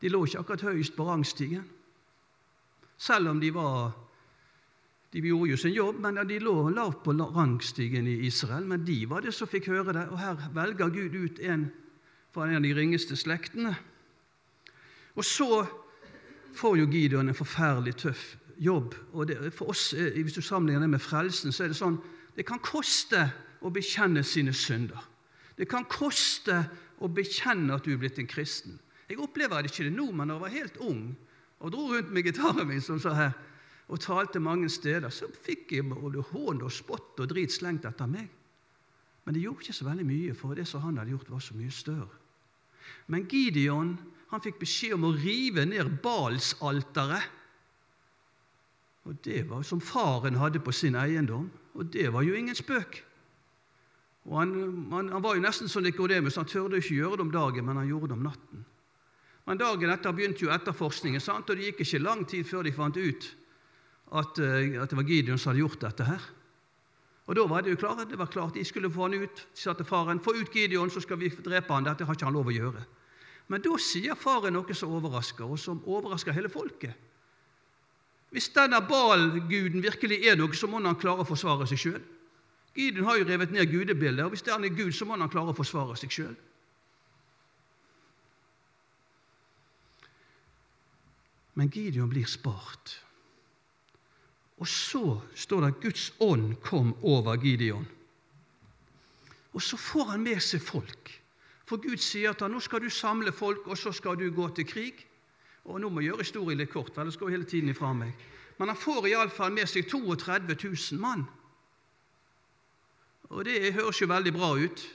De 0.01 0.09
lå 0.09 0.25
ikke 0.25 0.39
akkurat 0.43 0.67
høyest 0.69 0.97
på 0.97 1.07
rangstigen. 1.09 1.65
Selv 2.99 3.29
om 3.29 3.41
de 3.41 3.55
var 3.55 3.97
De 5.13 5.23
gjorde 5.25 5.51
jo 5.51 5.57
sin 5.57 5.73
jobb, 5.73 6.01
men 6.05 6.19
de 6.29 6.37
lå 6.39 6.69
lavt 6.69 6.99
på 7.03 7.15
rangstigen 7.17 8.07
i 8.07 8.27
Israel. 8.27 8.67
Men 8.69 8.85
de 8.85 9.07
var 9.09 9.25
det 9.25 9.33
som 9.35 9.49
fikk 9.49 9.71
høre 9.73 9.95
det. 9.97 10.03
Og 10.13 10.19
her 10.21 10.51
velger 10.53 10.91
Gud 10.93 11.15
ut 11.17 11.39
en 11.41 11.71
fra 12.35 12.45
en 12.45 12.57
av 12.57 12.63
de 12.63 12.75
ringeste 12.77 13.17
slektene. 13.17 13.73
Og 15.17 15.25
så 15.25 15.65
får 16.55 16.77
jo 16.77 16.91
Gideon 16.93 17.29
en 17.29 17.35
forferdelig 17.35 17.97
tøff 17.97 18.37
jobb. 18.59 18.95
og 19.13 19.29
det, 19.29 19.53
For 19.55 19.71
oss, 19.71 19.93
eh, 19.93 20.23
Hvis 20.23 20.33
du 20.33 20.41
sammenligner 20.41 20.81
det 20.81 20.91
med 20.91 21.01
frelsen, 21.01 21.53
så 21.53 21.65
er 21.65 21.69
det 21.69 21.77
sånn 21.77 22.01
det 22.37 22.47
kan 22.47 22.59
koste 22.59 23.33
å 23.63 23.71
bekjenne 23.71 24.23
sine 24.23 24.53
synder. 24.53 25.09
Det 25.57 25.69
kan 25.69 25.85
koste 25.85 26.69
å 27.03 27.09
bekjenne 27.09 27.75
at 27.75 27.85
du 27.85 27.93
er 27.93 27.97
blitt 27.99 28.19
en 28.19 28.27
kristen. 28.31 28.79
Jeg 29.09 29.21
opplever 29.25 29.63
det 29.63 29.73
ikke 29.73 29.89
det 29.89 29.97
nå, 29.97 30.11
men 30.13 30.29
da 30.29 30.37
jeg 30.37 30.45
var 30.45 30.55
helt 30.57 30.81
ung 30.85 31.05
og 31.59 31.73
dro 31.75 31.89
rundt 31.91 32.11
med 32.15 32.23
gitaren 32.23 32.69
min 32.69 32.83
som 32.85 33.01
så 33.03 33.15
her, 33.17 33.33
og 33.89 34.01
talte 34.05 34.39
mange 34.39 34.69
steder, 34.69 35.09
så 35.11 35.27
fikk 35.47 35.73
jeg 35.73 35.89
både 35.89 36.23
hån 36.31 36.61
og 36.63 36.73
spott 36.73 37.19
og 37.19 37.31
drit 37.31 37.55
slengt 37.55 37.89
etter 37.89 38.07
meg. 38.07 38.29
Men 39.25 39.35
det 39.35 39.43
gjorde 39.43 39.65
ikke 39.65 39.79
så 39.79 39.89
veldig 39.89 40.07
mye, 40.07 40.37
for 40.37 40.55
det 40.55 40.69
som 40.69 40.85
han 40.85 41.01
hadde 41.01 41.15
gjort, 41.17 41.33
var 41.33 41.43
så 41.43 41.57
mye 41.57 41.73
større. 41.73 42.21
Men 43.09 43.27
Gideon 43.29 43.97
han 44.29 44.45
fikk 44.45 44.61
beskjed 44.61 44.95
om 44.99 45.09
å 45.09 45.17
rive 45.17 45.65
ned 45.69 45.99
Balsalteret 46.05 47.35
og 49.09 49.17
Det 49.25 49.41
var 49.49 49.63
som 49.65 49.81
faren 49.81 50.37
hadde 50.37 50.61
på 50.61 50.73
sin 50.73 50.97
eiendom, 51.01 51.47
og 51.75 51.87
det 51.93 52.11
var 52.13 52.27
jo 52.27 52.35
ingen 52.37 52.55
spøk. 52.55 52.99
Og 54.29 54.35
Han, 54.37 54.51
han, 54.93 55.09
han 55.09 55.23
var 55.25 55.35
jo 55.35 55.41
nesten 55.41 55.69
som 55.69 55.83
Nikodemus, 55.83 56.37
han 56.37 56.45
tørde 56.45 56.77
ikke 56.77 56.99
gjøre 56.99 57.17
det 57.17 57.25
om 57.25 57.31
dagen, 57.33 57.65
men 57.65 57.81
han 57.81 57.89
gjorde 57.89 58.11
det 58.11 58.19
om 58.19 58.27
natten. 58.27 58.67
Men 59.49 59.57
dagen 59.57 59.89
etter 59.89 60.13
begynte 60.13 60.45
jo 60.45 60.53
etterforskningen, 60.53 61.23
sant? 61.25 61.49
og 61.49 61.57
det 61.57 61.71
gikk 61.71 61.87
ikke 61.87 62.03
lang 62.05 62.27
tid 62.29 62.45
før 62.45 62.67
de 62.67 62.73
fant 62.77 62.97
ut 63.01 63.29
at, 64.13 64.41
eh, 64.45 64.75
at 64.77 64.91
det 64.91 64.99
var 64.99 65.09
Gideon 65.09 65.41
som 65.41 65.55
hadde 65.55 65.63
gjort 65.63 65.81
dette 65.87 66.05
her. 66.05 66.27
Og 67.29 67.37
da 67.37 67.45
var 67.49 67.65
det 67.65 67.73
jo 67.73 67.81
klart, 67.81 68.05
det 68.09 68.19
var 68.19 68.29
klart, 68.33 68.55
De 68.55 68.65
skulle 68.65 68.91
få 68.93 69.03
han 69.07 69.15
ut. 69.15 69.47
De 69.55 69.61
sa 69.61 69.73
til 69.73 69.89
faren 69.89 70.21
få 70.21 70.35
ut 70.37 70.53
Gideon, 70.53 70.91
så 70.91 71.01
skal 71.01 71.19
vi 71.21 71.29
drepe 71.29 71.73
han. 71.73 71.85
Dette 71.85 72.05
har 72.05 72.17
ikke 72.17 72.25
han 72.29 72.37
lov 72.37 72.49
å 72.49 72.57
gjøre. 72.57 72.85
Men 73.49 73.65
da 73.65 73.77
sier 73.81 74.17
faren 74.17 74.53
noe 74.53 74.75
som 74.75 74.93
overrasker, 74.93 75.45
og 75.45 75.59
som 75.59 75.81
overrasker 75.85 76.33
hele 76.33 76.49
folket. 76.49 76.93
Hvis 78.31 78.51
denne 78.53 78.81
Baal-guden 78.85 79.83
virkelig 79.83 80.21
er 80.29 80.37
noe, 80.37 80.53
så 80.53 80.69
må 80.69 80.81
han 80.85 80.97
klare 80.97 81.25
å 81.25 81.29
forsvare 81.29 81.67
seg 81.69 81.81
sjøl. 81.81 82.03
Gideon 82.77 83.09
har 83.09 83.17
jo 83.17 83.25
revet 83.25 83.53
ned 83.53 83.73
gudebildet, 83.73 84.25
og 84.25 84.37
hvis 84.37 84.45
det 84.45 84.53
er 84.53 84.69
gud, 84.69 84.93
så 84.93 85.09
må 85.09 85.17
han 85.17 85.33
klare 85.33 85.53
å 85.53 85.57
forsvare 85.57 85.97
seg 85.97 86.13
sjøl. 86.13 86.37
Men 91.59 91.71
Gideon 91.75 92.11
blir 92.11 92.27
spart. 92.31 92.95
Og 94.59 94.69
så 94.69 95.21
står 95.35 95.61
det 95.61 95.71
at 95.73 95.81
Guds 95.83 96.05
ånd 96.23 96.53
kom 96.63 96.93
over 97.03 97.39
Gideon. 97.43 97.87
Og 99.53 99.63
så 99.63 99.77
får 99.77 100.13
han 100.13 100.23
med 100.23 100.43
seg 100.43 100.63
folk. 100.63 101.11
For 101.67 101.83
Gud 101.83 101.99
sier 102.01 102.31
at 102.33 102.45
nå 102.47 102.61
skal 102.63 102.83
du 102.85 102.91
samle 102.91 103.33
folk, 103.35 103.67
og 103.67 103.79
så 103.79 103.93
skal 103.93 104.19
du 104.19 104.29
gå 104.35 104.47
til 104.55 104.67
krig. 104.67 105.05
Og 105.69 105.81
Nå 105.81 105.91
må 105.91 106.01
jeg 106.01 106.13
gjøre 106.13 106.25
historien 106.25 106.61
litt 106.63 106.73
kort, 106.73 106.97
ellers 106.97 107.19
går 107.21 107.35
hele 107.35 107.45
tiden 107.49 107.69
ifra 107.75 107.91
meg. 107.93 108.15
Men 108.59 108.73
han 108.73 108.79
får 108.79 109.11
iallfall 109.11 109.53
med 109.53 109.69
seg 109.69 109.91
32 109.91 110.57
000 110.63 111.03
mann. 111.03 111.27
Og 113.29 113.45
det 113.45 113.75
høres 113.77 114.01
jo 114.01 114.09
veldig 114.09 114.33
bra 114.33 114.55
ut. 114.57 114.87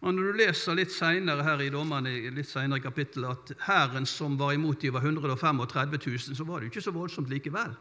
Men 0.00 0.14
når 0.14 0.28
du 0.28 0.38
leser 0.38 0.76
litt 0.78 0.92
senere 0.94 1.42
her 1.42 1.62
i 1.64 1.72
dommerne, 1.74 2.12
litt 2.30 2.46
senere 2.46 2.78
i 2.78 2.84
kapittel, 2.84 3.26
at 3.26 3.50
hæren 3.66 4.06
som 4.06 4.36
var 4.38 4.54
imot 4.54 4.80
dem, 4.82 4.94
var 4.94 5.02
135 5.02 5.98
000, 5.98 6.36
så 6.38 6.46
var 6.46 6.60
det 6.60 6.68
jo 6.68 6.72
ikke 6.72 6.84
så 6.86 6.94
voldsomt 6.94 7.32
likevel. 7.32 7.74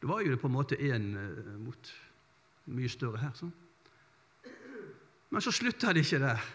Det 0.00 0.08
var 0.08 0.22
jo 0.22 0.38
på 0.38 0.48
en 0.48 0.54
måte 0.54 0.78
én 0.78 1.10
eh, 1.18 1.50
mot 1.60 1.90
mye 2.70 2.88
større 2.88 3.18
her. 3.20 3.34
sånn. 3.34 3.52
Men 5.30 5.42
så 5.42 5.52
slutter 5.54 5.94
det 5.94 6.06
ikke 6.06 6.22
der. 6.22 6.46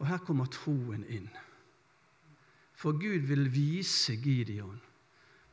Og 0.00 0.08
her 0.08 0.24
kommer 0.24 0.48
troen 0.48 1.04
inn. 1.12 1.28
For 2.80 2.96
Gud 2.96 3.28
vil 3.28 3.44
vise 3.52 4.16
Gideon 4.16 4.80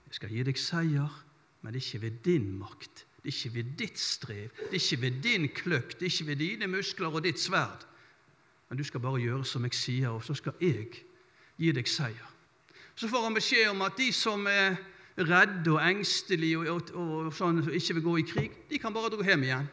jeg 0.08 0.16
skal 0.16 0.32
gi 0.32 0.44
deg 0.48 0.60
seier, 0.60 1.16
men 1.60 1.74
det 1.76 1.82
er 1.82 1.86
ikke 1.86 2.06
ved 2.06 2.20
din 2.24 2.46
makt. 2.62 3.04
Det 3.20 3.28
er 3.28 3.36
ikke 3.36 3.56
ved 3.58 3.72
ditt 3.82 4.00
strev, 4.00 4.54
det 4.56 4.70
er 4.70 4.80
ikke 4.80 5.02
ved 5.02 5.18
din 5.26 5.48
kløkt, 5.52 5.98
det 6.00 6.08
er 6.08 6.14
ikke 6.14 6.28
ved 6.30 6.40
dine 6.40 6.70
muskler 6.72 7.12
og 7.12 7.26
ditt 7.26 7.42
sverd. 7.44 7.84
Men 8.70 8.78
du 8.78 8.84
skal 8.84 9.00
bare 9.00 9.22
gjøre 9.22 9.46
som 9.46 9.64
jeg 9.64 9.74
sier, 9.74 10.10
og 10.10 10.24
så 10.24 10.36
skal 10.36 10.54
jeg 10.62 10.90
gi 11.58 11.72
deg 11.72 11.88
seier. 11.88 12.34
Så 12.96 13.08
får 13.08 13.24
han 13.24 13.38
beskjed 13.38 13.70
om 13.72 13.82
at 13.86 13.98
de 13.98 14.12
som 14.14 14.48
er 14.50 14.78
redde 15.18 15.72
og 15.72 15.82
engstelige 15.82 16.60
og, 16.60 16.92
og, 16.94 17.12
og 17.28 17.34
sånn, 17.34 17.64
ikke 17.74 17.98
vil 17.98 18.06
gå 18.06 18.16
i 18.22 18.26
krig, 18.28 18.58
de 18.70 18.80
kan 18.82 18.94
bare 18.94 19.12
dra 19.14 19.26
hjem 19.26 19.46
igjen. 19.48 19.70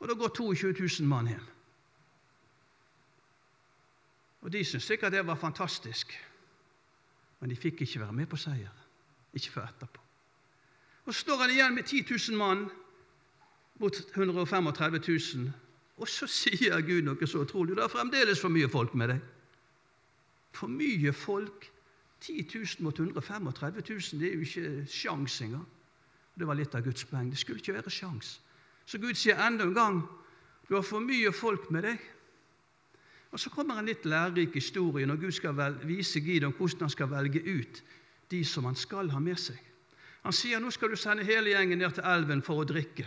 Og 0.00 0.08
da 0.08 0.16
går 0.16 0.32
22 0.38 0.72
000 0.78 1.08
mann 1.10 1.28
hjem. 1.30 1.46
Og 4.40 4.52
De 4.52 4.64
syntes 4.64 4.86
sikkert 4.88 5.12
det 5.12 5.26
var 5.26 5.36
fantastisk, 5.36 6.14
men 7.40 7.50
de 7.50 7.56
fikk 7.56 7.82
ikke 7.84 8.00
være 8.00 8.16
med 8.16 8.28
på 8.30 8.38
seier. 8.40 8.72
Ikke 9.36 9.52
før 9.52 9.68
etterpå. 9.68 10.00
Og 11.04 11.14
Så 11.14 11.20
står 11.20 11.42
han 11.42 11.50
igjen 11.50 11.74
med 11.74 11.84
10 11.84 12.06
000 12.30 12.38
mann 12.38 12.70
mot 13.80 13.96
135 14.16 15.02
000. 15.08 15.52
Og 16.00 16.08
så 16.08 16.26
sier 16.30 16.80
Gud 16.80 17.04
noe 17.04 17.28
så 17.28 17.42
utrolig. 17.44 17.76
Det 17.76 17.84
er 17.84 17.92
fremdeles 17.92 18.40
for 18.40 18.52
mye 18.52 18.68
folk 18.72 18.94
med 18.96 19.12
deg. 19.12 19.20
For 20.56 20.72
mye 20.72 21.12
folk 21.12 21.68
10 22.20 22.46
000 22.54 22.84
mot 22.84 22.96
135 22.96 23.50
000, 23.88 24.20
det 24.20 24.30
er 24.30 24.34
jo 24.34 24.46
ikke 24.46 24.86
sjans 24.88 25.40
engang. 25.44 25.66
Det 26.34 26.48
var 26.48 26.56
litt 26.56 26.74
av 26.74 26.84
Guds 26.84 27.04
poeng. 27.04 27.28
Det 27.30 27.38
skulle 27.38 27.60
ikke 27.60 27.76
være 27.76 27.92
sjans. 27.92 28.38
Så 28.88 28.98
Gud 28.98 29.14
sier 29.14 29.40
enda 29.44 29.66
en 29.68 29.76
gang 29.76 30.00
du 30.68 30.76
har 30.76 30.86
for 30.86 31.02
mye 31.04 31.32
folk 31.34 31.68
med 31.74 31.84
deg. 31.88 32.02
Og 33.30 33.40
Så 33.40 33.50
kommer 33.50 33.78
en 33.78 33.86
litt 33.86 34.04
lærerik 34.04 34.54
historie 34.54 35.06
når 35.06 35.20
Gud 35.20 35.32
skal 35.32 35.54
vel, 35.56 35.76
vise 35.86 36.20
Gideon 36.20 36.54
hvordan 36.56 36.88
han 36.88 36.90
skal 36.96 37.10
velge 37.10 37.42
ut 37.46 37.82
de 38.30 38.44
som 38.44 38.64
han 38.64 38.78
skal 38.78 39.10
ha 39.10 39.20
med 39.22 39.38
seg. 39.38 39.58
Han 40.24 40.34
sier 40.36 40.60
nå 40.60 40.70
skal 40.70 40.90
du 40.90 40.98
sende 40.98 41.24
hele 41.24 41.54
gjengen 41.54 41.78
ned 41.78 41.94
til 41.96 42.06
elven 42.06 42.42
for 42.42 42.62
å 42.62 42.66
drikke. 42.68 43.06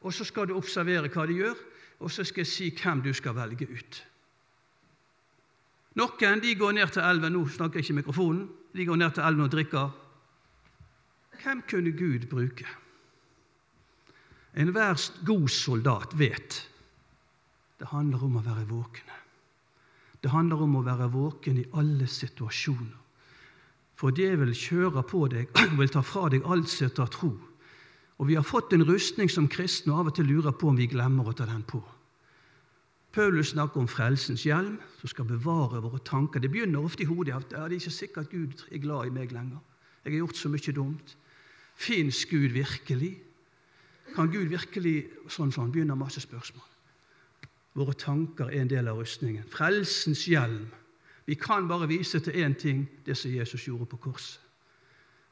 Og 0.00 0.12
Så 0.12 0.24
skal 0.24 0.48
du 0.48 0.56
observere 0.56 1.08
hva 1.08 1.26
de 1.26 1.38
gjør, 1.38 1.56
og 2.04 2.12
så 2.12 2.24
skal 2.24 2.44
jeg 2.44 2.52
si 2.52 2.68
hvem 2.76 3.00
du 3.04 3.12
skal 3.16 3.36
velge 3.36 3.68
ut. 3.70 4.00
Noen 5.96 6.42
de 6.42 6.54
går 6.58 6.74
ned 6.76 6.90
til 6.92 7.06
elven 7.06 7.32
nå 7.32 7.44
snakker 7.48 7.80
jeg 7.80 7.86
ikke 7.86 8.00
mikrofonen, 8.02 8.48
de 8.74 8.86
går 8.86 8.98
ned 9.00 9.14
til 9.14 9.24
elven 9.24 9.46
og 9.46 9.52
drikker. 9.52 9.92
Hvem 11.42 11.62
kunne 11.70 11.92
Gud 11.96 12.26
bruke? 12.30 12.66
Enhver 14.54 14.98
god 15.26 15.48
soldat 15.48 16.18
vet 16.18 16.60
det 17.78 17.90
handler 17.90 18.22
om 18.22 18.36
å 18.38 18.42
være 18.44 18.68
våkne. 18.70 19.16
Det 20.22 20.30
handler 20.30 20.62
om 20.62 20.76
å 20.78 20.84
være 20.86 21.08
våken 21.12 21.58
i 21.60 21.64
alle 21.76 22.06
situasjoner. 22.08 23.00
For 23.98 24.14
djevel 24.14 24.54
kjører 24.56 25.04
på 25.06 25.26
deg 25.32 25.50
vil 25.78 25.90
ta 25.92 26.02
fra 26.06 26.30
deg 26.32 26.46
alt 26.48 26.70
som 26.70 27.02
av 27.02 27.10
tro. 27.12 27.32
Og 28.18 28.30
vi 28.30 28.38
har 28.38 28.46
fått 28.46 28.72
en 28.72 28.86
rustning 28.86 29.28
som 29.30 29.50
kristne 29.50 29.92
og 29.92 30.04
av 30.04 30.12
og 30.12 30.16
til 30.16 30.30
lurer 30.30 30.54
på 30.54 30.70
om 30.70 30.78
vi 30.78 30.88
glemmer 30.90 31.28
å 31.28 31.34
ta 31.36 31.46
den 31.50 31.66
på. 31.66 31.82
Paulus 33.14 33.52
snakker 33.54 33.80
om 33.80 33.88
frelsens 33.88 34.42
hjelm, 34.42 34.80
som 34.98 35.08
skal 35.08 35.24
bevare 35.24 35.82
våre 35.82 36.00
tanker. 36.02 36.40
Det 36.40 36.50
begynner 36.50 36.82
ofte 36.82 37.04
i 37.04 37.06
hodet 37.06 37.36
at 37.36 37.52
det 37.70 37.78
ikke 37.78 37.90
sikkert 37.90 38.30
Gud 38.30 38.64
er 38.72 38.82
glad 38.82 39.06
i 39.06 39.14
meg 39.14 39.32
lenger. 39.32 39.60
Jeg 40.04 40.12
har 40.12 40.18
gjort 40.18 40.36
så 40.36 40.50
mye 40.50 40.74
dumt. 40.74 41.16
Fins 41.76 42.24
Gud 42.26 42.48
virkelig? 42.56 43.12
Kan 44.14 44.30
Gud 44.30 44.50
virkelig 44.50 44.96
Sånn, 45.30 45.52
sånn. 45.54 45.70
Begynner 45.72 45.98
masse 45.98 46.20
spørsmål. 46.20 46.66
Våre 47.74 47.94
tanker 47.98 48.50
er 48.50 48.60
en 48.60 48.70
del 48.70 48.90
av 48.90 48.98
rustningen. 48.98 49.46
Frelsens 49.50 50.26
hjelm. 50.28 50.68
Vi 51.26 51.34
kan 51.34 51.68
bare 51.68 51.88
vise 51.88 52.20
til 52.20 52.36
én 52.44 52.54
ting, 52.58 52.84
det 53.06 53.16
som 53.16 53.30
Jesus 53.30 53.64
gjorde 53.66 53.86
på 53.86 53.96
korset. 53.96 54.40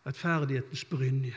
Rettferdighetens 0.06 0.84
brynje. 0.90 1.34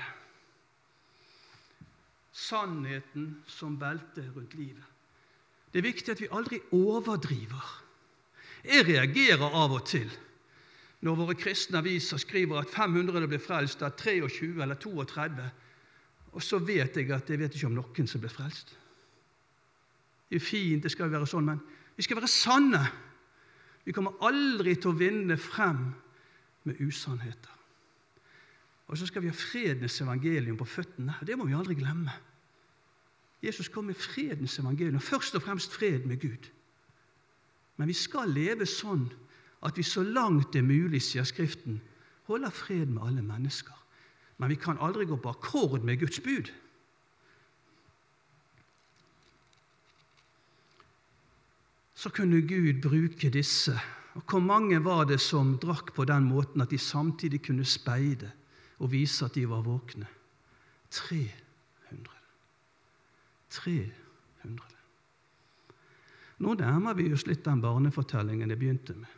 Sannheten 2.32 3.44
som 3.48 3.78
belter 3.80 4.32
rundt 4.36 4.54
livet. 4.54 4.95
Det 5.76 5.82
er 5.82 5.90
viktig 5.90 6.14
at 6.14 6.22
vi 6.24 6.32
aldri 6.32 6.62
overdriver. 6.72 7.64
Jeg 8.64 8.86
reagerer 8.88 9.44
av 9.44 9.74
og 9.76 9.82
til 9.90 10.08
når 11.04 11.18
våre 11.20 11.36
kristne 11.36 11.82
aviser 11.82 12.22
skriver 12.22 12.62
at 12.62 12.72
500 12.72 13.28
blir 13.28 13.42
frelst 13.44 13.84
av 13.84 13.98
23 14.00 14.54
eller 14.64 14.80
32, 14.80 15.50
og 16.32 16.46
så 16.48 16.62
vet 16.64 16.96
jeg 16.96 17.12
at 17.12 17.28
jeg 17.28 17.42
vet 17.42 17.58
ikke 17.60 17.68
om 17.68 17.76
noen 17.76 18.08
som 18.08 18.24
blir 18.24 18.32
frelst. 18.32 18.72
Det 20.32 20.40
er 20.40 20.46
fint, 20.48 20.80
det 20.88 20.94
skal 20.94 21.10
jo 21.10 21.18
være 21.18 21.28
sånn, 21.28 21.52
men 21.52 21.60
vi 22.00 22.08
skal 22.08 22.22
være 22.22 22.32
sanne. 22.32 22.82
Vi 23.84 23.92
kommer 24.00 24.16
aldri 24.24 24.78
til 24.80 24.94
å 24.94 24.98
vinne 24.98 25.36
frem 25.36 25.90
med 26.64 26.80
usannheter. 26.88 27.52
Og 28.88 28.96
så 28.96 29.12
skal 29.12 29.28
vi 29.28 29.34
ha 29.34 29.36
fredens 29.36 30.00
evangelium 30.02 30.56
på 30.56 30.72
føttene. 30.72 31.20
Det 31.28 31.36
må 31.36 31.52
vi 31.52 31.60
aldri 31.60 31.76
glemme. 31.76 32.16
Jesus 33.44 33.68
kom 33.70 33.86
med 33.86 33.94
fredens 33.94 34.60
evangelium, 34.60 35.00
først 35.00 35.36
og 35.36 35.42
fremst 35.42 35.74
fred 35.74 36.06
med 36.06 36.22
Gud. 36.22 36.50
Men 37.78 37.88
vi 37.88 37.94
skal 37.94 38.30
leve 38.32 38.66
sånn 38.66 39.10
at 39.66 39.78
vi 39.78 39.84
så 39.84 40.04
langt 40.04 40.54
det 40.54 40.62
er 40.62 40.68
mulig, 40.68 41.02
sier 41.04 41.26
Skriften, 41.28 41.82
holder 42.30 42.54
fred 42.54 42.86
med 42.86 43.04
alle 43.08 43.24
mennesker. 43.26 43.76
Men 44.38 44.52
vi 44.52 44.60
kan 44.60 44.80
aldri 44.82 45.06
gå 45.06 45.18
på 45.20 45.32
akkord 45.32 45.84
med 45.84 46.00
Guds 46.00 46.20
bud. 46.20 46.52
Så 51.96 52.10
kunne 52.10 52.42
Gud 52.42 52.82
bruke 52.84 53.30
disse. 53.30 53.80
Og 54.16 54.24
Hvor 54.30 54.40
mange 54.40 54.84
var 54.84 55.04
det 55.04 55.20
som 55.22 55.58
drakk 55.60 55.94
på 55.94 56.06
den 56.06 56.24
måten 56.24 56.62
at 56.62 56.72
de 56.72 56.78
samtidig 56.78 57.42
kunne 57.46 57.66
speide 57.66 58.32
og 58.80 58.92
vise 58.92 59.26
at 59.26 59.36
de 59.36 59.50
var 59.50 59.62
våkne? 59.62 60.08
Tre. 60.92 61.32
300. 63.56 64.76
Nå 66.44 66.54
nærmer 66.60 66.98
vi 66.98 67.08
oss 67.16 67.26
litt 67.30 67.46
den 67.46 67.62
barnefortellingen 67.64 68.52
jeg 68.52 68.60
begynte 68.60 68.96
med. 69.00 69.12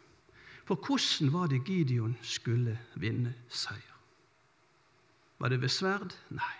For 0.68 0.78
hvordan 0.78 1.32
var 1.34 1.50
det 1.50 1.64
Gideon 1.66 2.18
skulle 2.22 2.76
vinne 3.00 3.34
seier? 3.50 3.96
Var 5.40 5.54
det 5.54 5.62
ved 5.62 5.72
sverd? 5.72 6.14
Nei. 6.34 6.56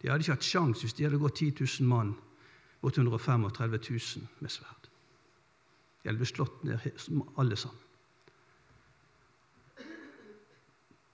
De 0.00 0.08
hadde 0.08 0.24
ikke 0.24 0.36
hatt 0.38 0.46
sjans 0.46 0.84
hvis 0.84 0.96
de 0.96 1.04
hadde 1.04 1.20
gått 1.20 1.42
10 1.42 1.66
000 1.82 1.88
mann 1.90 2.14
mot 2.80 2.96
135 2.96 3.76
000 3.76 4.28
med 4.40 4.52
sverd. 4.52 4.88
De 6.00 6.08
hadde 6.08 6.20
blitt 6.22 6.32
slått 6.32 6.62
ned 6.64 6.86
alle 7.40 7.58
sammen. 7.60 7.86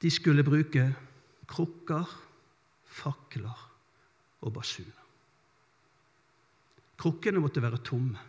De 0.02 0.10
skulle 0.12 0.44
bruke 0.46 0.84
krukker, 1.48 2.10
fakler 2.84 3.64
og 4.46 4.54
basun. 4.54 4.88
Krukkene 6.96 7.42
måtte 7.42 7.62
være 7.62 7.82
tomme. 7.84 8.22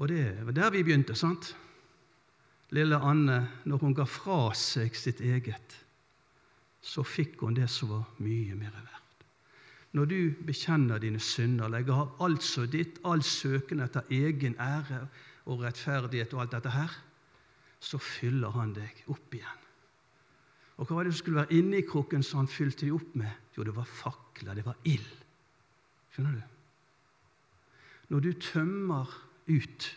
Og 0.00 0.08
det 0.08 0.46
var 0.46 0.56
der 0.56 0.70
vi 0.72 0.84
begynte, 0.86 1.16
sant? 1.18 1.52
Lille 2.70 2.96
Anne, 3.02 3.42
når 3.66 3.82
hun 3.82 3.94
ga 3.98 4.06
fra 4.06 4.52
seg 4.56 4.94
sitt 4.96 5.20
eget, 5.20 5.74
så 6.80 7.02
fikk 7.04 7.42
hun 7.42 7.58
det 7.58 7.66
som 7.68 7.90
var 7.90 8.22
mye 8.22 8.54
mer 8.56 8.70
verdt. 8.70 9.26
Når 9.98 10.06
du 10.06 10.18
bekjenner 10.46 11.02
dine 11.02 11.18
synder, 11.18 11.68
legger 11.68 12.04
av 12.04 12.22
alt 12.22 12.46
som 12.46 12.68
ditt, 12.70 13.00
all 13.04 13.24
søken 13.26 13.82
etter 13.82 14.06
egen 14.14 14.54
ære 14.62 15.02
og 15.50 15.64
rettferdighet 15.64 16.36
og 16.36 16.44
alt 16.44 16.54
dette 16.54 16.74
her, 16.76 16.94
så 17.82 17.98
fyller 17.98 18.54
han 18.54 18.76
deg 18.76 19.02
opp 19.10 19.34
igjen. 19.34 19.59
Og 20.80 20.88
hva 20.88 20.96
var 20.96 21.04
det 21.04 21.12
som 21.12 21.20
skulle 21.20 21.42
være 21.42 21.58
inni 21.60 21.82
krukken 21.84 22.22
som 22.24 22.40
han 22.40 22.48
fylte 22.48 22.86
dem 22.86 22.96
opp 22.96 23.16
med? 23.20 23.32
Jo, 23.56 23.66
det 23.68 23.74
var 23.76 23.88
fakler, 23.88 24.56
det 24.56 24.64
var 24.64 24.78
ild. 24.88 25.10
Skjønner 26.14 26.38
du? 26.38 26.46
Når 28.10 28.24
du 28.24 28.30
tømmer 28.40 29.10
ut, 29.50 29.90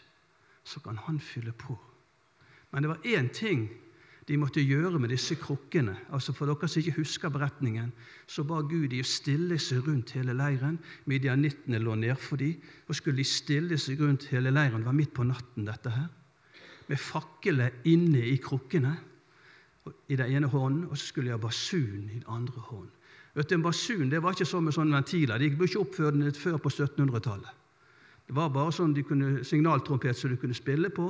så 0.68 0.82
kan 0.84 1.00
han 1.06 1.22
fylle 1.24 1.54
på. 1.56 1.78
Men 2.72 2.84
det 2.84 2.92
var 2.92 3.08
én 3.08 3.30
ting 3.34 3.70
de 4.28 4.38
måtte 4.40 4.64
gjøre 4.64 5.00
med 5.00 5.12
disse 5.12 5.36
krukkene. 5.40 5.96
Altså 6.16 6.36
For 6.36 6.52
dere 6.52 6.68
som 6.68 6.80
ikke 6.80 6.98
husker 7.00 7.32
beretningen, 7.32 7.92
så 8.28 8.44
ba 8.48 8.60
Gud 8.62 8.90
de 8.92 9.02
å 9.04 9.08
stille 9.08 9.58
seg 9.60 9.88
rundt 9.88 10.14
hele 10.18 10.36
leiren. 10.36 10.78
Midjanittene 11.08 11.80
lå 11.80 11.96
nedfor 12.00 12.40
dem, 12.44 12.60
og 12.88 12.96
skulle 12.96 13.24
de 13.24 13.28
stille 13.28 13.80
seg 13.80 14.04
rundt 14.04 14.28
hele 14.32 14.52
leiren. 14.52 14.84
Det 14.84 14.92
var 14.92 15.00
midt 15.00 15.16
på 15.16 15.28
natten, 15.28 15.68
dette 15.68 15.96
her. 15.96 16.08
Med 16.92 17.00
fakkelet 17.00 17.88
inne 17.88 18.24
i 18.28 18.36
krukkene 18.44 18.96
i 20.08 20.16
den 20.16 20.32
ene 20.32 20.48
hånden, 20.48 20.86
og 20.90 20.98
så 20.98 21.06
skulle 21.06 21.32
jeg 21.32 21.38
ha 21.38 21.42
basun 21.42 22.10
i 22.10 22.20
den 22.20 22.28
andre 22.28 22.62
hånden. 22.70 22.92
Vet 23.34 23.50
du, 23.50 23.56
En 23.56 23.64
basun 23.64 24.10
det 24.12 24.22
var 24.24 24.36
ikke 24.36 24.46
sånn 24.46 24.68
med 24.68 24.76
sånne 24.76 24.96
ventiler. 24.96 25.42
De 25.42 25.50
ble 25.50 25.68
ikke 25.68 25.82
oppført 25.82 26.38
før 26.38 26.58
på 26.62 26.70
1700-tallet. 26.70 27.62
Det 28.28 28.36
var 28.38 28.52
bare 28.54 28.72
sånn 28.72 28.94
de 28.94 29.04
kunne, 29.04 29.44
signaltrompet 29.44 30.18
som 30.18 30.32
du 30.32 30.38
kunne 30.40 30.56
spille 30.56 30.90
på, 30.94 31.10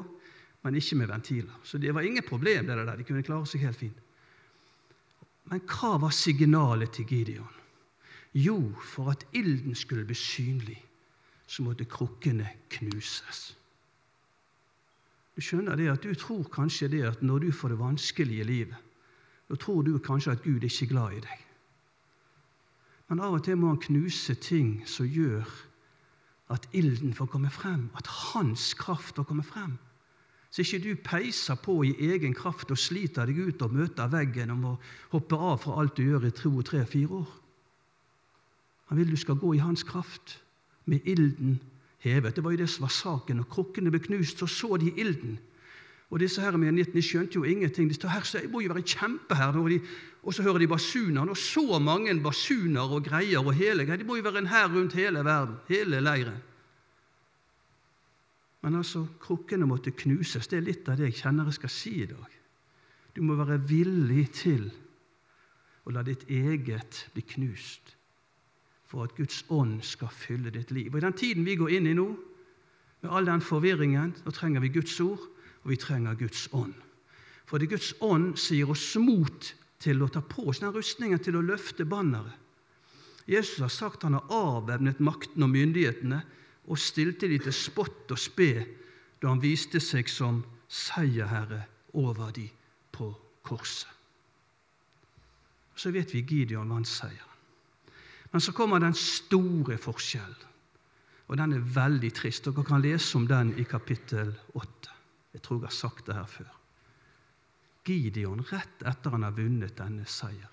men 0.63 0.79
ikke 0.79 0.95
med 0.95 1.11
ventiler. 1.11 1.57
Så 1.63 1.77
det 1.77 1.91
var 1.93 2.01
ingen 2.01 2.23
problem. 2.23 2.65
det 2.67 2.75
der. 2.75 2.95
De 2.97 3.03
kunne 3.03 3.23
klare 3.23 3.45
seg 3.45 3.61
helt 3.61 3.77
fint. 3.77 3.99
Men 5.51 5.59
hva 5.67 5.97
var 5.99 6.15
signalet 6.15 6.91
til 6.95 7.05
Gideon? 7.05 7.59
Jo, 8.33 8.71
for 8.81 9.11
at 9.11 9.25
ilden 9.33 9.75
skulle 9.75 10.05
bli 10.05 10.15
synlig, 10.15 10.79
så 11.45 11.63
måtte 11.63 11.85
krukkene 11.85 12.47
knuses. 12.69 13.57
Du 15.33 15.41
skjønner 15.41 15.77
det 15.79 15.89
at 15.89 16.03
du 16.03 16.13
tror 16.13 16.45
kanskje 16.53 16.91
det 16.93 17.03
at 17.07 17.23
når 17.25 17.47
du 17.47 17.51
får 17.51 17.73
det 17.73 17.79
vanskelig 17.79 18.39
i 18.39 18.47
livet, 18.47 18.75
da 19.49 19.57
tror 19.59 19.81
du 19.83 19.97
kanskje 19.97 20.35
at 20.35 20.43
Gud 20.43 20.61
er 20.61 20.69
ikke 20.69 20.91
glad 20.93 21.17
i 21.17 21.23
deg. 21.25 21.39
Men 23.09 23.21
av 23.21 23.35
og 23.37 23.43
til 23.45 23.57
må 23.59 23.73
han 23.73 23.81
knuse 23.81 24.35
ting 24.41 24.77
som 24.89 25.09
gjør 25.09 25.49
at 26.53 26.67
ilden 26.73 27.13
får 27.17 27.31
komme 27.33 27.49
frem, 27.53 27.89
at 27.97 28.07
hans 28.07 28.73
kraft 28.77 29.17
får 29.17 29.27
komme 29.29 29.43
frem. 29.43 29.75
Så 30.53 30.61
ikke 30.61 30.83
du 30.83 31.01
peiser 31.01 31.57
på 31.57 31.79
i 31.83 31.95
egen 32.13 32.35
kraft 32.37 32.71
og 32.71 32.77
sliter 32.77 33.25
deg 33.25 33.39
ut 33.41 33.61
og 33.65 33.73
møter 33.73 34.11
veggen 34.11 34.53
og 34.53 34.59
må 34.61 34.73
hoppe 35.15 35.37
av 35.37 35.63
fra 35.63 35.79
alt 35.81 35.97
du 35.97 36.03
gjør 36.05 36.27
i 36.29 36.33
to, 36.37 36.51
tre, 36.61 36.83
fire 36.85 37.23
år. 37.23 37.31
Han 38.91 38.99
vil 39.01 39.09
du 39.09 39.17
skal 39.17 39.39
gå 39.41 39.55
i 39.57 39.63
hans 39.63 39.83
kraft, 39.83 40.39
med 40.85 41.05
ilden 41.09 41.61
hevet. 42.03 42.35
Det 42.35 42.43
var 42.43 42.51
jo 42.51 42.61
det 42.61 42.69
som 42.69 42.85
var 42.85 42.93
saken. 42.93 43.39
Når 43.39 43.49
krukkene 43.51 43.91
ble 43.91 44.01
knust, 44.03 44.39
så 44.39 44.47
så 44.47 44.77
de 44.77 44.91
ilden. 44.99 45.37
Og 46.13 46.19
disse 46.21 46.41
her 46.41 46.51
de 46.53 47.01
skjønte 47.01 47.35
jo 47.39 47.43
ingenting. 47.43 47.89
De 47.89 47.95
står 47.95 48.09
her, 48.09 48.21
så 48.21 48.37
jeg 48.39 48.49
må 48.51 48.61
jo 48.61 48.73
være 48.73 48.85
kjempe 48.85 49.35
her. 49.35 49.55
Og 50.23 50.33
så 50.33 50.43
hører 50.43 50.59
de 50.59 50.67
basunene, 50.67 51.29
og 51.29 51.37
så 51.37 51.79
mange 51.79 52.13
basuner 52.21 52.81
og 52.81 53.03
greier 53.03 53.39
og 53.39 53.53
hele 53.53 53.85
Det 53.85 54.05
må 54.05 54.15
jo 54.15 54.23
være 54.23 54.37
en 54.37 54.47
hær 54.47 54.67
rundt 54.67 54.93
hele 54.93 55.25
verden, 55.25 55.55
hele 55.69 56.01
leiren. 56.01 56.41
Men 58.61 58.75
altså, 58.75 59.07
krukkene 59.19 59.65
måtte 59.65 59.91
knuses. 59.91 60.47
Det 60.47 60.57
er 60.57 60.61
litt 60.61 60.89
av 60.89 60.97
det 60.97 61.09
jeg 61.09 61.23
kjenner 61.23 61.45
jeg 61.45 61.53
skal 61.53 61.69
si 61.69 62.01
i 62.03 62.05
dag. 62.05 62.39
Du 63.15 63.21
må 63.21 63.35
være 63.35 63.59
villig 63.67 64.29
til 64.31 64.71
å 65.83 65.91
la 65.91 66.03
ditt 66.03 66.23
eget 66.29 67.07
bli 67.13 67.21
knust 67.21 67.97
for 68.93 69.07
at 69.07 69.15
Guds 69.17 69.41
ånd 69.49 69.79
skal 69.81 70.11
fylle 70.13 70.51
ditt 70.53 70.69
liv. 70.71 70.91
Og 70.93 70.99
I 70.99 71.05
den 71.07 71.15
tiden 71.17 71.47
vi 71.47 71.57
går 71.57 71.71
inn 71.73 71.89
i 71.89 71.95
nå, 71.97 72.11
med 73.01 73.09
all 73.11 73.25
den 73.25 73.41
forvirringen, 73.41 74.13
så 74.21 74.31
trenger 74.31 74.61
vi 74.61 74.69
Guds 74.75 74.99
ord, 75.01 75.23
og 75.63 75.71
vi 75.71 75.79
trenger 75.81 76.13
Guds 76.19 76.45
ånd. 76.53 76.75
For 77.49 77.57
det 77.57 77.71
Guds 77.73 77.89
ånd 78.05 78.37
gir 78.37 78.69
oss 78.69 78.85
mot 79.01 79.49
til 79.81 80.05
å 80.05 80.11
ta 80.13 80.21
på 80.21 80.45
oss 80.51 80.61
den 80.61 80.71
rustningen 80.75 81.19
til 81.25 81.39
å 81.39 81.43
løfte 81.43 81.87
banneret. 81.89 82.37
Jesus 83.25 83.63
har 83.63 83.73
sagt 83.73 84.05
han 84.05 84.19
har 84.19 84.31
avvæpnet 84.35 85.01
makten 85.01 85.45
og 85.45 85.51
myndighetene 85.51 86.21
og 86.67 86.79
stilte 86.79 87.27
de 87.31 87.39
til 87.41 87.55
spott 87.55 88.11
og 88.13 88.19
spe 88.19 88.51
da 89.23 89.31
han 89.31 89.41
viste 89.43 89.81
seg 89.81 90.11
som 90.11 90.43
seierherre 90.67 91.63
over 91.97 92.33
de 92.35 92.45
på 92.93 93.09
korset. 93.47 93.89
Så 95.75 95.89
vet 95.95 96.13
vi 96.13 96.21
Gideon 96.27 96.69
vant 96.69 96.87
seieren. 96.87 97.32
Men 98.33 98.41
så 98.41 98.51
kommer 98.51 98.81
den 98.81 98.95
store 98.97 99.77
forskjellen, 99.77 100.49
og 101.29 101.37
den 101.37 101.53
er 101.53 101.67
veldig 101.75 102.09
trist. 102.17 102.47
Dere 102.47 102.65
kan 102.65 102.81
lese 102.81 103.17
om 103.19 103.27
den 103.29 103.53
i 103.61 103.65
kapittel 103.69 104.33
8. 104.57 104.95
Jeg 105.33 105.41
tror 105.45 105.59
jeg 105.61 105.69
har 105.69 105.75
sagt 105.77 106.07
det 106.09 106.17
her 106.17 106.29
før. 106.29 106.49
Gideon 107.85 108.41
rett 108.49 108.83
etter 108.89 109.13
han 109.13 109.25
har 109.27 109.35
vunnet 109.37 109.77
denne 109.77 110.05
seieren. 110.09 110.49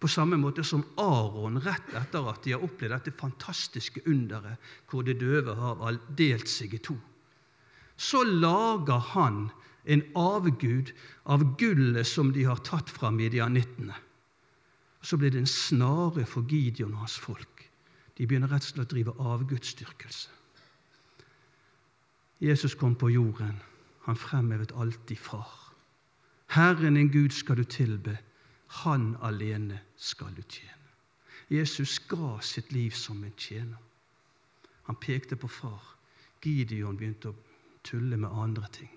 På 0.00 0.08
samme 0.10 0.38
måte 0.40 0.64
som 0.66 0.82
Aron 0.98 1.60
rett 1.62 1.92
etter 1.94 2.26
at 2.32 2.42
de 2.42 2.54
har 2.56 2.64
opplevd 2.64 2.96
dette 2.96 3.14
fantastiske 3.20 4.02
underet 4.10 4.72
hvor 4.90 5.04
det 5.06 5.20
døve 5.20 5.54
har 5.54 6.00
delt 6.18 6.48
seg 6.50 6.74
i 6.74 6.80
to. 6.82 6.96
Så 7.94 8.24
lager 8.24 9.04
han 9.12 9.44
en 9.84 10.02
avgud 10.18 10.90
av 11.30 11.44
gullet 11.60 12.08
som 12.08 12.32
de 12.34 12.48
har 12.48 12.64
tatt 12.66 12.90
fra 12.90 13.12
midianittene. 15.02 15.08
Så 15.08 15.16
blir 15.16 15.30
det 15.30 15.38
en 15.38 15.46
snare 15.46 16.26
for 16.26 16.42
Gideon 16.42 16.92
og 16.92 16.98
hans 16.98 17.18
folk. 17.18 17.70
De 18.18 18.26
begynner 18.26 18.48
rett 18.48 18.62
og 18.62 18.68
slett 18.68 18.92
å 18.92 18.94
drive 18.94 19.12
avgudsdyrkelse. 19.18 20.30
Jesus 22.40 22.74
kom 22.74 22.94
på 22.94 23.08
jorden. 23.10 23.60
Han 24.06 24.16
fremhevet 24.16 24.72
alltid 24.72 25.18
Far. 25.18 25.74
Herren 26.48 26.94
din 26.94 27.08
Gud 27.08 27.30
skal 27.30 27.56
du 27.56 27.64
tilbe. 27.64 28.18
Han 28.68 29.16
alene 29.22 29.80
skal 29.96 30.34
du 30.36 30.42
tjene. 30.42 30.78
Jesus 31.48 31.98
ga 31.98 32.40
sitt 32.40 32.72
liv 32.72 32.90
som 32.90 33.24
en 33.24 33.32
tjener. 33.36 33.78
Han 34.84 34.96
pekte 34.96 35.36
på 35.36 35.48
far. 35.48 35.82
Gideon 36.42 36.96
begynte 36.96 37.28
å 37.28 37.36
tulle 37.84 38.16
med 38.16 38.30
andre 38.30 38.66
ting. 38.72 38.90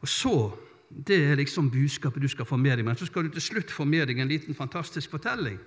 Og 0.00 0.08
så, 0.08 0.56
Det 0.88 1.18
er 1.24 1.36
liksom 1.36 1.70
budskapet 1.70 2.22
du 2.22 2.28
skal 2.28 2.46
få 2.48 2.56
med 2.56 2.78
deg. 2.78 2.84
Men 2.84 2.96
så 2.96 3.06
skal 3.06 3.26
du 3.26 3.34
til 3.34 3.44
slutt 3.44 3.70
få 3.70 3.84
med 3.84 4.08
deg 4.08 4.18
en 4.18 4.30
liten 4.30 4.56
fantastisk 4.56 5.10
fortelling. 5.10 5.58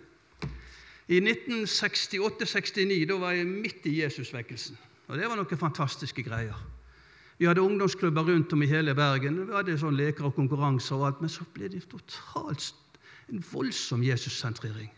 I 1.12 1.20
1968-69 1.20 3.06
da 3.10 3.18
var 3.20 3.36
jeg 3.36 3.48
midt 3.50 3.86
i 3.90 4.02
Jesusvekkelsen. 4.02 4.78
Og 5.12 5.18
det 5.20 5.28
var 5.28 5.36
noen 5.38 5.60
fantastiske 5.60 6.24
greier. 6.24 6.58
Vi 7.42 7.48
hadde 7.50 7.62
ungdomsklubber 7.62 8.24
rundt 8.24 8.54
om 8.54 8.62
i 8.64 8.70
hele 8.70 8.94
Bergen. 8.96 9.40
Vi 9.48 9.56
hadde 9.56 9.78
sånn 9.82 9.98
leker 9.98 10.30
og 10.30 10.36
konkurranser 10.38 10.96
og 10.96 11.08
alt, 11.08 11.22
Men 11.22 11.30
så 11.30 11.44
ble 11.54 11.68
det 11.74 11.88
totalt 11.90 12.74
en 13.30 13.44
voldsom 13.52 14.04
Jesus-sentrering. 14.04 14.92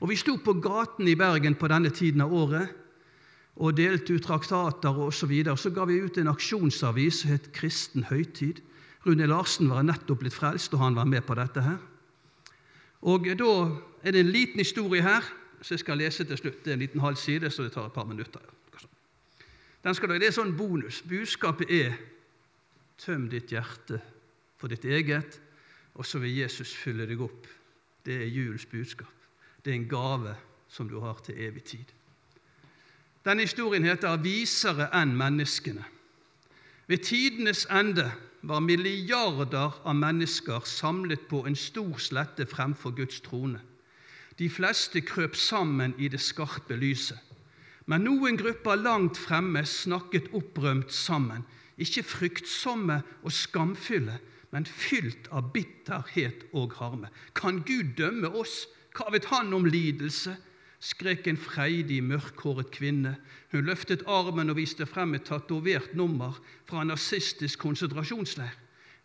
Og 0.00 0.08
Vi 0.08 0.16
sto 0.16 0.36
på 0.36 0.54
gaten 0.62 1.08
i 1.08 1.16
Bergen 1.16 1.54
på 1.54 1.68
denne 1.68 1.90
tiden 1.90 2.20
av 2.20 2.32
året 2.32 2.68
og 3.56 3.76
delte 3.76 4.14
ut 4.14 4.22
traktater 4.22 4.98
osv. 4.98 5.18
Så, 5.18 5.26
videre. 5.26 5.56
så 5.56 5.70
ga 5.70 5.84
vi 5.84 6.00
ut 6.02 6.18
en 6.18 6.28
aksjonsavis 6.28 7.20
som 7.20 7.30
het 7.30 7.52
Kristen 7.52 8.04
høytid. 8.04 8.60
Rune 9.06 9.26
Larsen 9.26 9.68
var 9.68 9.82
nettopp 9.84 10.22
blitt 10.22 10.34
frelst, 10.34 10.72
og 10.74 10.80
han 10.80 10.96
var 10.96 11.04
med 11.04 11.22
på 11.22 11.34
dette. 11.34 11.62
her. 11.62 11.78
Og 13.02 13.24
Da 13.24 13.70
er 14.02 14.10
det 14.10 14.20
en 14.20 14.32
liten 14.32 14.58
historie 14.58 15.02
her 15.02 15.22
som 15.60 15.74
jeg 15.74 15.78
skal 15.78 15.98
lese 15.98 16.24
til 16.24 16.36
slutt. 16.36 16.64
Det 16.64 16.70
er 16.70 16.74
en 16.74 16.78
liten 16.78 17.00
halv 17.00 17.16
side, 17.16 17.50
så 17.50 17.62
det 17.62 17.72
tar 17.72 17.86
et 17.86 17.92
par 17.92 18.04
minutter. 18.04 18.40
Skal, 19.92 20.08
det 20.08 20.26
er 20.26 20.32
sånn 20.32 20.56
bonus. 20.56 21.02
Budskapet 21.02 21.70
er 21.70 21.96
tøm 22.98 23.28
ditt 23.28 23.52
hjerte 23.52 24.00
for 24.56 24.72
ditt 24.72 24.84
eget, 24.84 25.40
og 25.94 26.06
så 26.06 26.18
vil 26.18 26.38
Jesus 26.38 26.72
fylle 26.72 27.06
deg 27.06 27.20
opp. 27.20 27.46
Det 28.04 28.16
er 28.22 28.32
julens 28.32 28.64
budskap. 28.66 29.12
Det 29.64 29.72
er 29.72 29.76
en 29.76 29.88
gave 29.88 30.34
som 30.68 30.88
du 30.88 30.98
har 31.00 31.20
til 31.24 31.36
evig 31.36 31.64
tid. 31.64 31.92
Denne 33.24 33.42
historien 33.42 33.84
heter 33.84 34.16
'Visere 34.16 34.88
enn 35.02 35.16
menneskene'. 35.16 35.84
Ved 36.86 36.98
tidenes 36.98 37.66
ende 37.70 38.12
var 38.48 38.60
milliarder 38.60 39.72
av 39.84 39.96
mennesker 39.96 40.66
samlet 40.68 41.28
på 41.30 41.44
en 41.48 41.56
stor 41.56 41.96
slette 41.98 42.46
fremfor 42.46 42.92
Guds 42.96 43.22
trone. 43.24 43.60
De 44.38 44.48
fleste 44.50 45.00
krøp 45.00 45.36
sammen 45.36 45.94
i 45.98 46.08
det 46.12 46.20
skarpe 46.20 46.76
lyset. 46.76 47.20
Men 47.86 48.04
noen 48.04 48.36
grupper 48.40 48.80
langt 48.80 49.18
fremme 49.20 49.64
snakket 49.68 50.30
opprømt 50.36 50.92
sammen, 50.92 51.44
ikke 51.76 52.04
fryktsomme 52.06 53.00
og 53.22 53.32
skamfulle, 53.32 54.18
men 54.54 54.66
fylt 54.66 55.28
av 55.34 55.50
bitterhet 55.52 56.46
og 56.54 56.76
harme. 56.78 57.10
Kan 57.34 57.62
Gud 57.66 57.96
dømme 57.98 58.30
oss? 58.30 58.64
Hva 58.94 59.10
vet 59.10 59.26
Han 59.32 59.52
om 59.56 59.66
lidelse? 59.66 60.36
Skrek 60.84 61.28
en 61.30 61.38
freidig, 61.40 62.02
mørkhåret 62.04 62.70
kvinne. 62.74 63.16
Hun 63.52 63.64
løftet 63.64 64.04
armen 64.10 64.52
og 64.52 64.58
viste 64.58 64.86
frem 64.86 65.16
et 65.16 65.24
tatovert 65.28 65.94
nummer 65.96 66.36
fra 66.68 66.82
en 66.82 66.92
nazistisk 66.92 67.62
konsentrasjonsleir. 67.64 68.52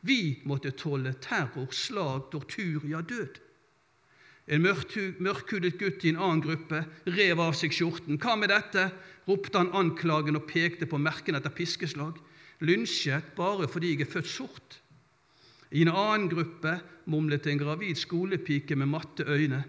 Vi 0.02 0.40
måtte 0.48 0.72
tåle 0.72 1.14
terror, 1.24 1.72
slag, 1.76 2.30
tortur, 2.32 2.86
ja, 2.88 3.02
død. 3.02 3.40
En 4.50 4.64
mørkhudet 4.64 5.78
gutt 5.78 6.04
i 6.04 6.12
en 6.14 6.20
annen 6.20 6.42
gruppe 6.42 6.82
rev 7.14 7.42
av 7.44 7.54
seg 7.58 7.76
skjorten. 7.76 8.18
Hva 8.18 8.36
med 8.40 8.50
dette? 8.50 8.90
ropte 9.30 9.60
han 9.60 9.70
anklagen 9.78 10.40
og 10.40 10.48
pekte 10.50 10.88
på 10.90 10.98
merkene 10.98 11.38
etter 11.38 11.54
piskeslag. 11.54 12.16
Lynsjet 12.66 13.36
bare 13.38 13.68
fordi 13.70 13.94
jeg 13.94 14.08
er 14.08 14.14
født 14.16 14.32
sort. 14.32 14.80
I 15.70 15.84
en 15.86 15.94
annen 15.94 16.32
gruppe 16.32 16.80
mumlet 17.06 17.46
en 17.46 17.62
gravid 17.62 18.00
skolepike 18.00 18.76
med 18.80 18.90
matte 18.90 19.28
øyne. 19.30 19.62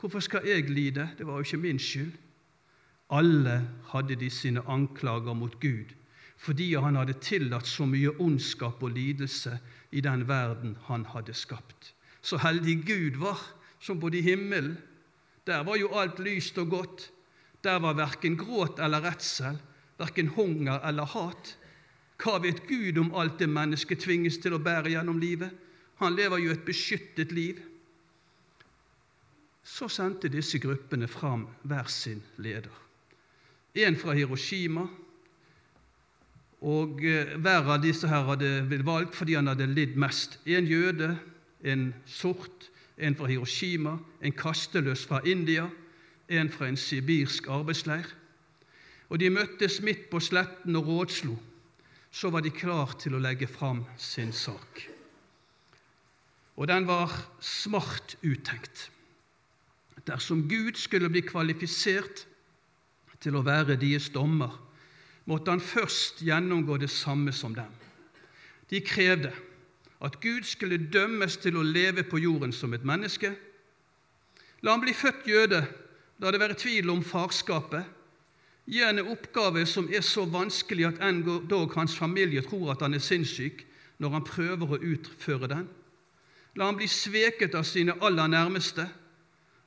Hvorfor 0.00 0.20
skal 0.20 0.46
jeg 0.46 0.70
lide? 0.70 1.10
Det 1.18 1.26
var 1.26 1.32
jo 1.32 1.38
ikke 1.38 1.56
min 1.56 1.78
skyld. 1.78 2.12
Alle 3.10 3.68
hadde 3.92 4.14
de 4.14 4.30
sine 4.30 4.60
anklager 4.68 5.34
mot 5.34 5.60
Gud 5.60 5.94
fordi 6.38 6.74
han 6.74 6.96
hadde 6.96 7.18
tillatt 7.18 7.66
så 7.66 7.82
mye 7.86 8.12
ondskap 8.22 8.82
og 8.86 8.94
lidelse 8.94 9.56
i 9.90 10.00
den 10.04 10.22
verden 10.28 10.76
han 10.86 11.06
hadde 11.10 11.34
skapt. 11.34 11.94
Så 12.22 12.38
heldig 12.38 12.76
Gud 12.86 13.18
var, 13.18 13.40
som 13.80 14.00
bodde 14.00 14.18
i 14.18 14.22
himmelen. 14.22 14.76
Der 15.46 15.64
var 15.66 15.76
jo 15.76 15.90
alt 15.98 16.18
lyst 16.22 16.58
og 16.58 16.70
godt. 16.70 17.10
Der 17.64 17.78
var 17.82 17.98
verken 17.98 18.36
gråt 18.38 18.78
eller 18.78 19.02
redsel, 19.02 19.58
verken 19.98 20.28
hunger 20.28 20.78
eller 20.86 21.04
hat. 21.10 21.56
Hva 22.22 22.38
vet 22.42 22.66
Gud 22.68 22.98
om 22.98 23.14
alt 23.14 23.38
det 23.38 23.48
mennesket 23.50 24.02
tvinges 24.06 24.38
til 24.38 24.54
å 24.54 24.62
bære 24.62 24.94
gjennom 24.94 25.18
livet? 25.18 25.50
Han 25.98 26.14
lever 26.14 26.38
jo 26.38 26.54
et 26.54 26.66
beskyttet 26.66 27.34
liv. 27.34 27.58
Så 29.68 29.88
sendte 29.92 30.30
disse 30.32 30.58
gruppene 30.62 31.08
fram 31.08 31.44
hver 31.68 31.90
sin 31.92 32.22
leder. 32.40 32.72
En 33.74 33.96
fra 33.96 34.14
Hiroshima. 34.16 34.86
Og 36.64 37.04
eh, 37.04 37.36
hver 37.38 37.68
av 37.68 37.82
disse 37.84 38.08
her 38.10 38.24
hadde 38.26 38.48
blitt 38.66 38.86
valgt 38.86 39.14
fordi 39.14 39.36
han 39.38 39.50
hadde 39.50 39.68
lidd 39.70 39.94
mest. 40.00 40.40
En 40.48 40.66
jøde, 40.66 41.12
en 41.62 41.92
sort, 42.06 42.70
en 42.98 43.14
fra 43.14 43.28
Hiroshima, 43.30 43.98
en 44.24 44.34
kasteløs 44.34 45.04
fra 45.06 45.20
India, 45.22 45.68
en 46.28 46.50
fra 46.50 46.66
en 46.66 46.76
sibirsk 46.76 47.46
arbeidsleir. 47.46 48.08
Og 49.08 49.20
De 49.20 49.30
møttes 49.30 49.80
midt 49.84 50.08
på 50.10 50.20
sletten 50.20 50.76
og 50.76 50.88
rådslo. 50.88 51.36
Så 52.10 52.32
var 52.32 52.40
de 52.40 52.50
klar 52.50 52.96
til 52.98 53.14
å 53.14 53.22
legge 53.22 53.46
fram 53.46 53.84
sin 54.00 54.32
sak. 54.32 54.88
Og 56.56 56.66
den 56.66 56.88
var 56.88 57.12
smart 57.40 58.16
uttenkt. 58.24 58.88
Dersom 60.08 60.46
Gud 60.48 60.78
skulle 60.80 61.10
bli 61.12 61.20
kvalifisert 61.26 62.24
til 63.20 63.36
å 63.36 63.42
være 63.44 63.76
deres 63.76 64.08
dommer, 64.14 64.54
måtte 65.28 65.52
han 65.52 65.60
først 65.60 66.22
gjennomgå 66.24 66.78
det 66.80 66.88
samme 66.90 67.34
som 67.34 67.52
dem. 67.56 67.68
De 68.70 68.80
krevde 68.84 69.32
at 70.00 70.20
Gud 70.22 70.46
skulle 70.46 70.78
dømmes 70.92 71.36
til 71.42 71.58
å 71.58 71.66
leve 71.66 72.04
på 72.06 72.20
jorden 72.22 72.54
som 72.54 72.74
et 72.74 72.86
menneske. 72.86 73.32
La 74.62 74.74
han 74.74 74.82
bli 74.82 74.94
født 74.94 75.26
jøde, 75.26 75.62
la 76.18 76.32
det 76.32 76.40
være 76.40 76.58
tvil 76.58 76.90
om 76.92 77.02
farskapet. 77.04 77.84
Gi 78.68 78.82
henne 78.84 79.04
oppgave 79.08 79.64
som 79.66 79.88
er 79.88 80.04
så 80.04 80.26
vanskelig 80.28 80.86
at 80.90 81.02
endog 81.04 81.74
hans 81.74 81.96
familie 81.96 82.42
tror 82.44 82.74
at 82.74 82.84
han 82.84 82.94
er 82.94 83.02
sinnssyk 83.02 83.64
når 83.98 84.14
han 84.14 84.26
prøver 84.26 84.74
å 84.74 84.80
utføre 84.92 85.50
den. 85.50 85.68
La 86.54 86.68
han 86.68 86.78
bli 86.78 86.88
sveket 86.90 87.56
av 87.58 87.66
sine 87.66 87.96
aller 88.04 88.28
nærmeste. 88.30 88.86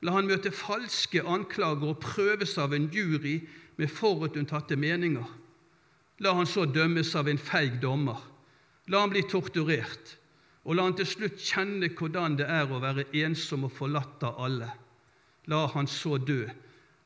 La 0.02 0.16
han 0.16 0.26
møte 0.26 0.50
falske 0.50 1.22
anklager 1.22 1.92
og 1.92 2.00
prøves 2.02 2.56
av 2.58 2.74
en 2.74 2.88
jury 2.90 3.36
med 3.78 3.90
forutunntatte 3.90 4.76
meninger. 4.76 5.28
La 6.22 6.34
han 6.34 6.48
så 6.48 6.66
dømmes 6.66 7.14
av 7.18 7.30
en 7.30 7.38
feig 7.38 7.78
dommer. 7.82 8.18
La 8.90 9.04
han 9.04 9.12
bli 9.12 9.22
torturert, 9.30 10.16
og 10.66 10.76
la 10.76 10.88
han 10.88 10.96
til 10.98 11.06
slutt 11.06 11.38
kjenne 11.38 11.90
hvordan 11.98 12.36
det 12.38 12.48
er 12.50 12.70
å 12.70 12.80
være 12.82 13.06
ensom 13.22 13.68
og 13.68 13.74
forlatt 13.76 14.26
av 14.26 14.42
alle. 14.42 14.70
La 15.50 15.64
han 15.74 15.86
så 15.90 16.18
dø. 16.18 16.44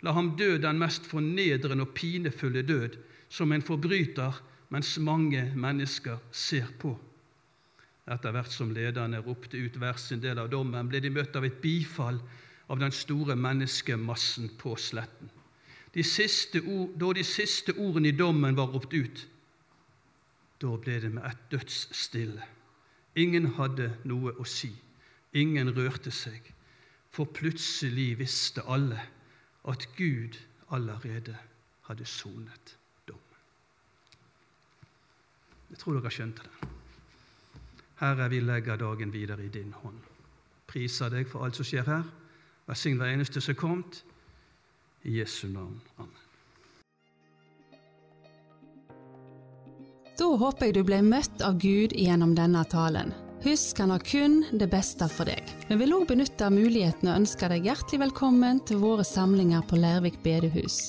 La 0.05 0.13
ham 0.17 0.35
dø 0.37 0.57
den 0.61 0.81
mest 0.81 1.09
fornedrende 1.09 1.85
og 1.87 1.95
pinefulle 1.97 2.65
død, 2.65 2.97
som 3.29 3.53
en 3.53 3.65
forbryter, 3.65 4.41
mens 4.73 4.97
mange 4.99 5.43
mennesker 5.55 6.21
ser 6.33 6.69
på. 6.81 6.95
Etter 8.07 8.33
hvert 8.35 8.53
som 8.53 8.73
lederne 8.75 9.21
ropte 9.25 9.59
ut 9.59 9.77
hver 9.81 9.99
sin 9.99 10.21
del 10.23 10.39
av 10.39 10.51
dommen, 10.53 10.89
ble 10.89 11.01
de 11.03 11.11
møtt 11.11 11.37
av 11.39 11.47
et 11.47 11.61
bifall 11.63 12.21
av 12.69 12.81
den 12.81 12.93
store 12.93 13.37
menneskemassen 13.37 14.51
på 14.59 14.77
sletten. 14.77 15.31
De 15.95 16.03
ord, 16.61 16.99
da 17.01 17.13
de 17.13 17.25
siste 17.25 17.73
ordene 17.73 18.09
i 18.09 18.17
dommen 18.17 18.57
var 18.57 18.69
ropt 18.69 18.93
ut, 18.93 19.29
da 20.61 20.77
ble 20.77 21.01
det 21.01 21.13
med 21.13 21.25
ett 21.25 21.51
dødsstille. 21.51 22.43
Ingen 23.17 23.47
hadde 23.57 23.91
noe 24.05 24.35
å 24.37 24.45
si. 24.45 24.73
Ingen 25.33 25.73
rørte 25.77 26.13
seg. 26.13 26.53
For 27.13 27.25
plutselig 27.25 28.19
visste 28.21 28.65
alle 28.69 29.01
at 29.69 29.87
Gud 29.97 30.37
allerede 30.69 31.37
hadde 31.89 32.05
sonet 32.05 32.75
dommen. 33.09 33.41
Jeg 35.71 35.81
tror 35.81 35.97
dere 35.97 36.13
skjønte 36.13 36.45
det. 36.45 36.69
Herre, 38.03 38.29
vi 38.29 38.43
legger 38.45 38.77
dagen 38.77 39.13
videre 39.13 39.45
i 39.45 39.53
din 39.53 39.73
hånd. 39.73 40.01
Priser 40.69 41.09
deg 41.13 41.29
for 41.31 41.47
alt 41.47 41.57
som 41.57 41.65
skjer 41.65 41.89
her. 41.89 42.05
Velsign 42.67 42.99
hver 42.99 43.13
eneste 43.15 43.41
som 43.41 43.55
er 43.55 43.61
kommet. 43.61 44.01
I 45.07 45.21
Jesu 45.21 45.47
navn. 45.47 45.79
Amen. 45.99 46.23
Da 50.17 50.27
håper 50.41 50.67
jeg 50.67 50.75
du 50.75 50.83
ble 50.89 50.99
møtt 51.05 51.45
av 51.45 51.61
Gud 51.63 51.93
gjennom 51.95 52.33
denne 52.35 52.65
talen. 52.73 53.13
Husk, 53.45 53.79
han 53.79 53.93
har 53.93 54.03
kun 54.03 54.41
det 54.59 54.67
beste 54.73 55.07
for 55.13 55.29
deg. 55.29 55.45
Vi 55.69 55.77
vil 55.79 55.93
òg 55.95 56.09
benytte 56.09 56.49
muligheten 56.51 57.13
og 57.13 57.21
ønske 57.21 57.51
deg 57.53 57.69
hjertelig 57.69 58.01
velkommen 58.09 58.63
til 58.67 58.81
våre 58.83 59.05
samlinger 59.07 59.63
på 59.69 59.79
Lærvik 59.79 60.19
bedehus. 60.25 60.89